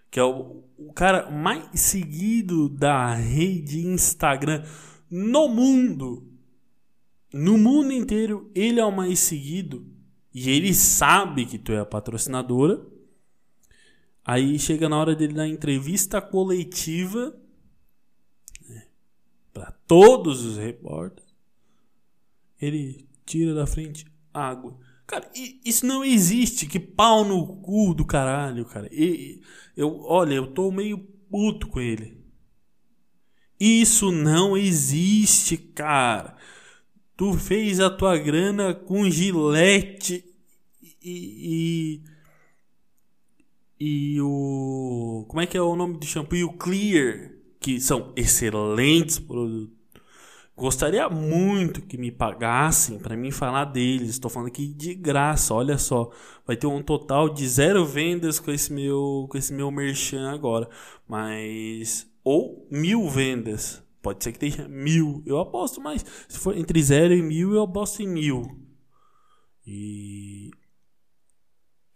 que 0.09 0.17
é 0.17 0.23
o, 0.23 0.63
o 0.77 0.93
cara 0.93 1.29
mais 1.29 1.81
seguido 1.81 2.69
da 2.69 3.13
rede 3.13 3.85
Instagram 3.85 4.63
no 5.11 5.49
mundo, 5.49 6.25
no 7.33 7.57
mundo 7.57 7.91
inteiro, 7.91 8.49
ele 8.55 8.79
é 8.79 8.85
o 8.85 8.95
mais 8.95 9.19
seguido 9.19 9.85
e 10.33 10.49
ele 10.49 10.73
sabe 10.73 11.45
que 11.45 11.57
tu 11.57 11.73
é 11.73 11.79
a 11.79 11.85
patrocinadora. 11.85 12.81
Aí 14.25 14.57
chega 14.57 14.87
na 14.87 14.97
hora 14.97 15.15
dele 15.15 15.33
dar 15.33 15.47
entrevista 15.47 16.21
coletiva 16.21 17.35
né, 18.67 18.87
para 19.51 19.71
todos 19.85 20.45
os 20.45 20.57
repórteres. 20.57 21.33
Ele 22.61 23.07
tira 23.25 23.53
da 23.53 23.67
frente 23.67 24.05
água. 24.33 24.77
Cara, 25.05 25.29
isso 25.65 25.85
não 25.85 26.03
existe. 26.03 26.65
Que 26.65 26.79
pau 26.79 27.25
no 27.25 27.57
cu 27.57 27.93
do 27.93 28.05
caralho, 28.05 28.65
cara. 28.65 28.87
E, 28.91 29.41
eu, 29.75 30.01
olha, 30.01 30.35
eu 30.35 30.47
tô 30.47 30.71
meio 30.71 30.97
puto 30.97 31.67
com 31.67 31.81
ele. 31.81 32.23
Isso 33.59 34.11
não 34.11 34.57
existe, 34.57 35.57
cara. 35.57 36.35
Tu 37.15 37.33
fez 37.33 37.79
a 37.79 37.89
tua 37.89 38.17
grana 38.17 38.73
com 38.73 39.09
gilete 39.09 40.25
e, 40.81 40.97
e, 41.01 42.03
e 43.85 44.21
o. 44.21 45.25
Como 45.27 45.41
é 45.41 45.45
que 45.45 45.57
é 45.57 45.61
o 45.61 45.75
nome 45.75 45.97
do 45.97 46.05
shampoo? 46.05 46.37
E 46.37 46.43
o 46.45 46.53
Clear, 46.53 47.31
que 47.59 47.81
são 47.81 48.13
excelentes 48.15 49.19
produtos. 49.19 49.75
Gostaria 50.55 51.09
muito 51.09 51.81
que 51.81 51.97
me 51.97 52.09
pagassem 52.09 52.97
para 52.97 53.17
mim 53.17 53.29
falar 53.29 53.65
deles. 53.65 54.11
Estou 54.11 54.31
falando 54.31 54.47
aqui 54.47 54.67
de 54.67 54.95
graça, 54.95 55.53
olha 55.53 55.77
só. 55.77 56.09
Vai 56.47 56.55
ter 56.55 56.67
um 56.67 56.81
total 56.81 57.27
de 57.27 57.45
zero 57.45 57.85
vendas 57.85 58.39
com 58.39 58.51
esse 58.51 58.71
meu, 58.71 59.27
com 59.29 59.37
esse 59.37 59.51
meu 59.51 59.69
merchan 59.69 60.29
agora. 60.29 60.69
Mas. 61.05 62.09
Ou 62.23 62.65
mil 62.71 63.09
vendas. 63.09 63.83
Pode 64.01 64.23
ser 64.23 64.31
que 64.31 64.39
tenha 64.39 64.65
mil. 64.69 65.21
Eu 65.25 65.39
aposto 65.39 65.81
mais. 65.81 66.05
Se 66.29 66.39
for 66.39 66.57
entre 66.57 66.81
zero 66.81 67.13
e 67.13 67.21
mil, 67.21 67.53
eu 67.53 67.63
aposto 67.63 68.01
em 68.01 68.07
mil. 68.07 68.43
E. 69.67 70.51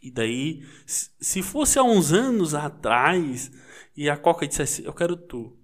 E 0.02 0.12
daí, 0.12 0.64
se 0.86 1.42
fosse 1.42 1.80
há 1.80 1.84
uns 1.84 2.14
anos 2.14 2.54
atrás 2.54 3.52
e 3.96 4.10
a 4.10 4.18
Coca 4.18 4.48
dissesse: 4.48 4.86
Eu 4.86 4.94
quero 4.94 5.16
tu. 5.18 5.58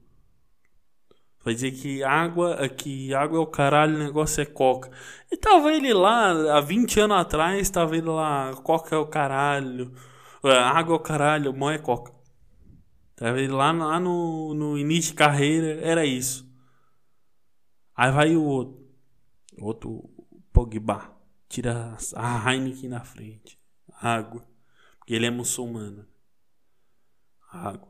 Vai 1.43 1.53
dizer 1.53 1.71
que 1.71 2.01
água, 2.03 2.69
que 2.69 3.13
água 3.13 3.37
é 3.37 3.41
o 3.41 3.47
caralho, 3.47 3.95
o 3.95 3.99
negócio 3.99 4.41
é 4.41 4.45
coca. 4.45 4.89
E 5.29 5.35
tava 5.35 5.73
ele 5.73 5.93
lá, 5.93 6.57
há 6.57 6.61
20 6.61 7.01
anos 7.01 7.17
atrás, 7.17 7.69
tava 7.69 7.97
ele 7.97 8.07
lá, 8.07 8.53
coca 8.63 8.95
é 8.95 8.97
o 8.97 9.07
caralho, 9.07 9.93
é, 10.41 10.57
água 10.57 10.95
é 10.95 10.97
o 10.97 11.01
caralho, 11.01 11.53
mó 11.53 11.69
é 11.69 11.77
coca. 11.77 12.13
Tava 13.15 13.39
ele 13.41 13.51
lá, 13.51 13.73
lá 13.73 13.99
no, 13.99 14.53
no 14.53 14.77
início 14.77 15.11
de 15.11 15.17
carreira, 15.17 15.81
era 15.81 16.05
isso. 16.05 16.49
Aí 17.95 18.11
vai 18.11 18.35
o 18.37 18.43
outro, 18.43 18.87
outro 19.59 20.09
Pogba, 20.53 21.13
tira 21.49 21.97
a 22.15 22.53
Heineken 22.53 22.89
na 22.89 23.01
frente, 23.01 23.59
água, 24.03 24.45
porque 24.99 25.13
ele 25.13 25.25
é 25.25 25.31
muçulmano. 25.31 26.05
Água. 27.49 27.87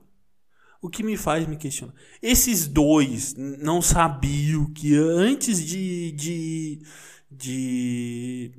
O 0.81 0.89
que 0.89 1.01
me 1.01 1.17
faz 1.17 1.47
me 1.47 1.57
questionar. 1.57 1.93
Esses 2.21 2.67
dois 2.67 3.33
não 3.35 3.81
sabiam 3.81 4.71
que 4.71 4.95
antes 4.95 5.65
de. 5.65 6.11
de. 6.11 6.81
de. 7.31 8.51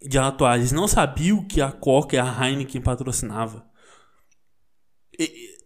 de 0.00 0.18
atuar, 0.18 0.56
eles 0.56 0.72
não 0.72 0.88
sabiam 0.88 1.44
que 1.44 1.60
a 1.60 1.70
Coca 1.70 2.16
e 2.16 2.18
a 2.18 2.24
Heineken 2.24 2.80
patrocinava. 2.80 3.68
E, 5.18 5.58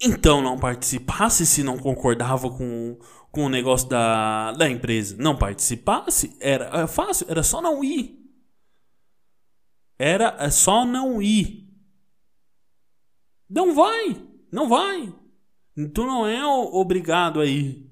então 0.00 0.42
não 0.42 0.58
participasse 0.58 1.46
se 1.46 1.62
não 1.62 1.78
concordava 1.78 2.50
com, 2.50 2.98
com 3.30 3.44
o 3.44 3.48
negócio 3.48 3.88
da, 3.88 4.52
da 4.52 4.68
empresa. 4.68 5.16
Não 5.18 5.36
participasse, 5.36 6.36
era, 6.40 6.64
era 6.66 6.86
fácil, 6.86 7.26
era 7.28 7.42
só 7.42 7.60
não 7.60 7.84
ir. 7.84 8.23
Era 9.98 10.50
só 10.50 10.84
não 10.84 11.22
ir. 11.22 11.68
Não 13.48 13.74
vai. 13.74 14.16
Não 14.50 14.68
vai. 14.68 15.12
Tu 15.92 16.06
não 16.06 16.26
é 16.26 16.44
obrigado 16.46 17.40
a 17.40 17.46
ir. 17.46 17.90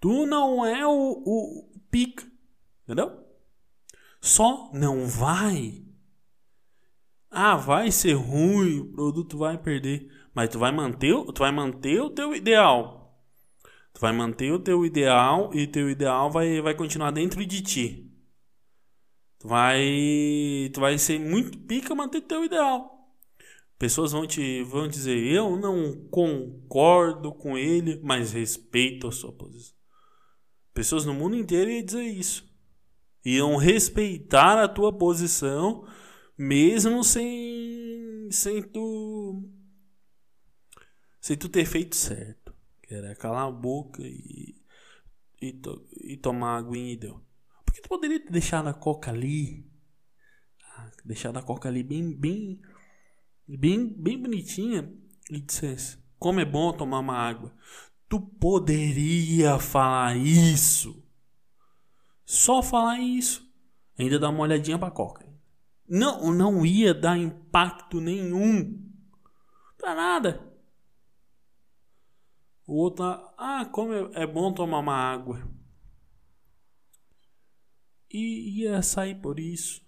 Tu 0.00 0.26
não 0.26 0.64
é 0.64 0.86
o, 0.86 1.22
o 1.24 1.80
pica. 1.90 2.24
Entendeu? 2.84 3.24
Só 4.20 4.70
não 4.72 5.06
vai. 5.06 5.82
Ah, 7.30 7.56
vai 7.56 7.90
ser 7.90 8.14
ruim, 8.14 8.80
o 8.80 8.92
produto 8.92 9.38
vai 9.38 9.58
perder. 9.58 10.10
Mas 10.34 10.50
tu 10.50 10.58
vai 10.58 10.70
manter, 10.72 11.14
tu 11.32 11.38
vai 11.38 11.50
manter 11.50 12.00
o 12.00 12.10
teu 12.10 12.34
ideal. 12.34 13.18
Tu 13.92 14.00
vai 14.00 14.12
manter 14.12 14.52
o 14.52 14.58
teu 14.58 14.84
ideal 14.84 15.50
e 15.54 15.66
teu 15.66 15.88
ideal 15.88 16.30
vai, 16.30 16.60
vai 16.60 16.74
continuar 16.74 17.10
dentro 17.10 17.44
de 17.44 17.62
ti. 17.62 18.05
Tu 19.46 19.48
vai, 19.48 20.70
tu 20.74 20.80
vai 20.80 20.98
ser 20.98 21.20
muito 21.20 21.56
pica 21.56 21.94
manter 21.94 22.20
teu 22.22 22.44
ideal. 22.44 23.14
Pessoas 23.78 24.10
vão 24.10 24.26
te 24.26 24.64
vão 24.64 24.88
dizer: 24.88 25.16
"Eu 25.16 25.56
não 25.56 26.08
concordo 26.10 27.32
com 27.32 27.56
ele, 27.56 28.00
mas 28.02 28.32
respeito 28.32 29.06
a 29.06 29.12
sua 29.12 29.32
posição". 29.32 29.76
Pessoas 30.74 31.04
no 31.04 31.14
mundo 31.14 31.36
inteiro 31.36 31.70
iam 31.70 31.84
dizer 31.84 32.02
isso. 32.02 32.44
Iam 33.24 33.56
respeitar 33.56 34.60
a 34.60 34.66
tua 34.66 34.92
posição 34.92 35.86
mesmo 36.36 37.04
sem 37.04 38.28
sem 38.32 38.60
tu 38.60 39.48
sem 41.20 41.36
tu 41.36 41.48
ter 41.48 41.66
feito 41.66 41.94
certo. 41.94 42.52
Que 42.82 42.94
era 42.94 43.14
calar 43.14 43.46
a 43.46 43.52
boca 43.52 44.02
e 44.02 44.56
e, 45.40 45.52
to, 45.52 45.86
e 45.92 46.16
tomar 46.16 46.58
água 46.58 46.76
e 46.76 46.96
deu. 46.96 47.25
Porque 47.76 47.82
tu 47.82 47.88
poderia 47.88 48.18
deixar 48.30 48.66
a 48.66 48.72
coca 48.72 49.10
ali, 49.10 49.70
ah, 50.62 50.90
deixar 51.04 51.36
a 51.36 51.42
coca 51.42 51.68
ali 51.68 51.82
bem 51.82 52.16
bem 52.16 52.60
bem, 53.46 53.86
bem 53.86 54.18
bonitinha 54.18 54.90
e 55.30 55.40
dissesse: 55.40 55.98
Como 56.18 56.40
é 56.40 56.44
bom 56.44 56.72
tomar 56.72 57.00
uma 57.00 57.14
água. 57.14 57.54
Tu 58.08 58.20
poderia 58.20 59.58
falar 59.58 60.16
isso. 60.16 61.04
Só 62.24 62.62
falar 62.62 62.98
isso. 63.00 63.46
Ainda 63.98 64.18
dar 64.18 64.30
uma 64.30 64.42
olhadinha 64.42 64.78
pra 64.78 64.90
coca. 64.90 65.26
Não, 65.88 66.32
não 66.32 66.64
ia 66.64 66.94
dar 66.94 67.18
impacto 67.18 68.00
nenhum. 68.00 68.82
Pra 69.76 69.94
nada. 69.94 70.52
O 72.66 72.74
outro 72.74 73.04
ah, 73.04 73.68
como 73.70 73.92
é, 73.92 74.22
é 74.22 74.26
bom 74.26 74.52
tomar 74.52 74.78
uma 74.78 74.94
água. 74.94 75.55
E 78.18 78.62
ia 78.62 78.80
sair 78.80 79.16
por 79.16 79.38
isso. 79.38 79.82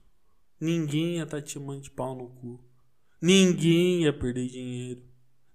Ninguém 0.61 1.17
ia 1.17 1.23
estar 1.23 1.39
tá 1.39 1.43
te 1.43 1.53
chamando 1.53 1.81
de 1.81 1.91
pau 1.91 2.15
no 2.15 2.29
cu. 2.29 2.63
Ninguém 3.23 4.03
ia 4.03 4.13
perder 4.13 4.49
dinheiro. 4.49 5.03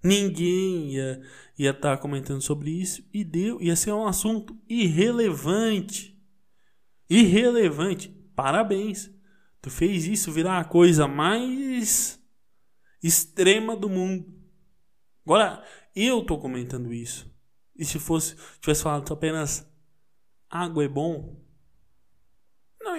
Ninguém 0.04 0.96
ia 0.96 1.22
ia 1.56 1.70
estar 1.70 1.96
tá 1.96 2.02
comentando 2.02 2.42
sobre 2.42 2.72
isso 2.72 3.08
e 3.14 3.24
deu 3.24 3.62
ia 3.62 3.76
ser 3.76 3.92
um 3.92 4.08
assunto 4.08 4.58
irrelevante. 4.68 6.20
Irrelevante. 7.08 8.10
Parabéns. 8.36 9.12
Tu 9.62 9.70
fez 9.70 10.08
isso 10.08 10.32
virar 10.32 10.58
a 10.58 10.66
coisa 10.66 11.08
mais 11.08 12.20
extrema 13.04 13.76
do 13.76 13.88
mundo. 13.88 14.34
Agora 15.24 15.64
eu 15.96 16.26
tô 16.26 16.40
comentando 16.40 16.92
isso. 16.92 17.32
E 17.76 17.86
se 17.86 18.00
fosse 18.00 18.36
tivesse 18.60 18.82
falado 18.82 19.14
apenas 19.14 19.72
água 20.50 20.84
é 20.84 20.88
bom, 20.88 21.43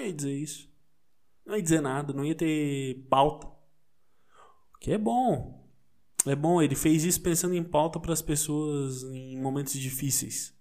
ia 0.05 0.13
dizer 0.13 0.33
isso. 0.33 0.73
Não 1.45 1.57
ia 1.57 1.63
dizer 1.63 1.81
nada, 1.81 2.13
não 2.13 2.25
ia 2.25 2.35
ter 2.35 3.07
pauta. 3.09 3.51
Que 4.81 4.93
é 4.93 4.99
bom. 4.99 5.65
É 6.27 6.35
bom, 6.35 6.63
ele 6.63 6.75
fez 6.75 7.05
isso 7.05 7.21
pensando 7.21 7.55
em 7.55 7.63
pauta 7.63 8.01
para 8.01 8.13
as 8.13 8.23
pessoas 8.23 9.03
em 9.05 9.41
momentos 9.41 9.75
difíceis. 9.75 10.55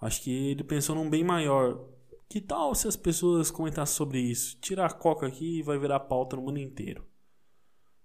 Acho 0.00 0.22
que 0.22 0.30
ele 0.30 0.64
pensou 0.64 0.94
num 0.94 1.10
bem 1.10 1.22
maior. 1.22 1.88
Que 2.28 2.40
tal 2.40 2.74
se 2.74 2.88
as 2.88 2.96
pessoas 2.96 3.50
comentassem 3.50 3.94
sobre 3.94 4.20
isso? 4.20 4.58
Tirar 4.60 4.86
a 4.86 4.94
coca 4.94 5.26
aqui 5.26 5.58
e 5.58 5.62
vai 5.62 5.78
virar 5.78 6.00
pauta 6.00 6.36
no 6.36 6.42
mundo 6.42 6.58
inteiro. 6.58 7.06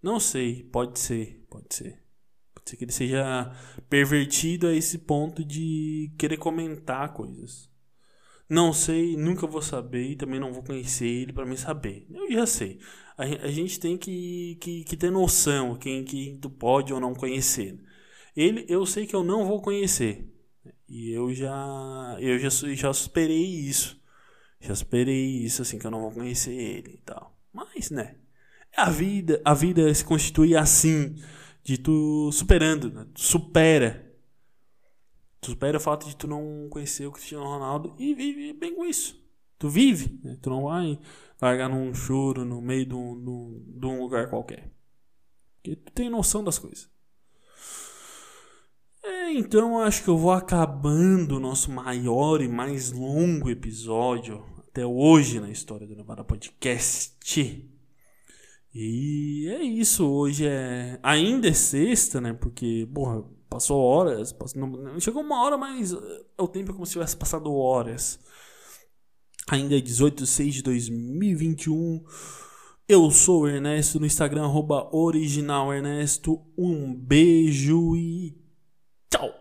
Não 0.01 0.19
sei, 0.19 0.63
pode 0.63 0.99
ser, 0.99 1.45
pode 1.49 1.73
ser. 1.73 2.03
Pode 2.53 2.69
ser 2.69 2.77
que 2.77 2.83
ele 2.83 2.91
seja 2.91 3.51
pervertido 3.89 4.67
a 4.67 4.73
esse 4.73 4.99
ponto 4.99 5.43
de 5.43 6.13
querer 6.17 6.37
comentar 6.37 7.13
coisas. 7.13 7.68
Não 8.49 8.73
sei, 8.73 9.15
nunca 9.15 9.45
vou 9.45 9.61
saber 9.61 10.11
e 10.11 10.15
também 10.15 10.39
não 10.39 10.51
vou 10.51 10.63
conhecer 10.63 11.05
ele 11.05 11.33
para 11.33 11.45
me 11.45 11.55
saber. 11.55 12.07
Eu 12.09 12.31
já 12.31 12.45
sei 12.47 12.79
a, 13.19 13.51
gente 13.51 13.79
tem 13.79 13.97
que, 13.97 14.57
que, 14.61 14.83
que 14.85 14.95
ter 14.95 15.11
noção 15.11 15.75
quem 15.75 16.05
que 16.05 16.39
tu 16.41 16.49
pode 16.49 16.93
ou 16.93 17.01
não 17.01 17.13
conhecer. 17.13 17.77
Ele, 18.33 18.65
eu 18.69 18.85
sei 18.85 19.05
que 19.05 19.13
eu 19.13 19.25
não 19.25 19.45
vou 19.45 19.61
conhecer. 19.61 20.25
E 20.87 21.11
eu 21.11 21.33
já 21.33 22.17
eu 22.19 22.39
já, 22.39 22.49
já 22.49 22.93
superei 22.93 23.43
isso. 23.43 23.99
Já 24.61 24.73
superei 24.73 25.43
isso, 25.43 25.61
assim, 25.61 25.77
que 25.77 25.85
eu 25.85 25.91
não 25.91 26.01
vou 26.01 26.11
conhecer 26.11 26.53
ele 26.53 26.93
e 26.93 27.01
tal. 27.01 27.37
Mas, 27.51 27.89
né? 27.91 28.15
A 28.75 28.89
vida, 28.89 29.41
a 29.43 29.53
vida 29.53 29.93
se 29.93 30.05
constitui 30.05 30.55
assim, 30.55 31.15
de 31.63 31.77
tu 31.77 32.31
superando, 32.31 32.89
né? 32.89 33.05
supera. 33.15 34.08
Supera 35.41 35.77
o 35.77 35.81
fato 35.81 36.07
de 36.07 36.15
tu 36.15 36.27
não 36.27 36.67
conhecer 36.69 37.05
o 37.05 37.11
Cristiano 37.11 37.45
Ronaldo 37.45 37.95
e 37.97 38.13
vive 38.13 38.53
bem 38.53 38.75
com 38.75 38.85
isso. 38.85 39.19
Tu 39.57 39.69
vive, 39.69 40.19
né? 40.23 40.37
tu 40.41 40.49
não 40.49 40.63
vai 40.63 40.99
largar 41.41 41.69
num 41.69 41.93
choro 41.93 42.45
no 42.45 42.61
meio 42.61 42.85
de 42.85 42.95
um, 42.95 43.63
de 43.67 43.85
um 43.85 44.01
lugar 44.01 44.29
qualquer. 44.29 44.71
Porque 45.55 45.75
tu 45.75 45.91
tem 45.91 46.09
noção 46.09 46.43
das 46.43 46.57
coisas. 46.59 46.89
É, 49.03 49.33
então 49.33 49.79
acho 49.79 50.03
que 50.03 50.09
eu 50.09 50.17
vou 50.17 50.31
acabando 50.31 51.37
o 51.37 51.39
nosso 51.39 51.71
maior 51.71 52.41
e 52.41 52.47
mais 52.47 52.91
longo 52.91 53.49
episódio 53.49 54.43
até 54.57 54.85
hoje 54.85 55.39
na 55.39 55.49
história 55.49 55.87
do 55.87 55.95
Nevada 55.95 56.23
Podcast. 56.23 57.17
E 58.73 59.47
é 59.49 59.63
isso, 59.63 60.05
hoje 60.07 60.45
é. 60.45 60.99
Ainda 61.01 61.47
é 61.47 61.53
sexta, 61.53 62.21
né? 62.21 62.33
Porque, 62.33 62.87
porra, 62.93 63.23
passou 63.49 63.81
horas. 63.81 64.31
Passou... 64.31 64.61
Não, 64.67 64.99
chegou 64.99 65.21
uma 65.21 65.41
hora, 65.41 65.57
mas 65.57 65.93
é 65.93 66.41
o 66.41 66.47
tempo 66.47 66.73
como 66.73 66.85
se 66.85 66.93
tivesse 66.93 67.17
passado 67.17 67.53
horas 67.53 68.19
ainda 69.49 69.75
é 69.75 69.81
18 69.81 70.23
de 70.23 70.29
6 70.29 70.55
de 70.55 70.63
2021. 70.63 72.03
Eu 72.87 73.11
sou 73.11 73.41
o 73.41 73.47
Ernesto 73.47 73.99
no 73.99 74.05
Instagram, 74.05 74.43
arroba 74.43 74.89
original 74.95 75.73
Ernesto. 75.73 76.41
Um 76.57 76.93
beijo 76.93 77.95
e 77.95 78.35
tchau! 79.09 79.31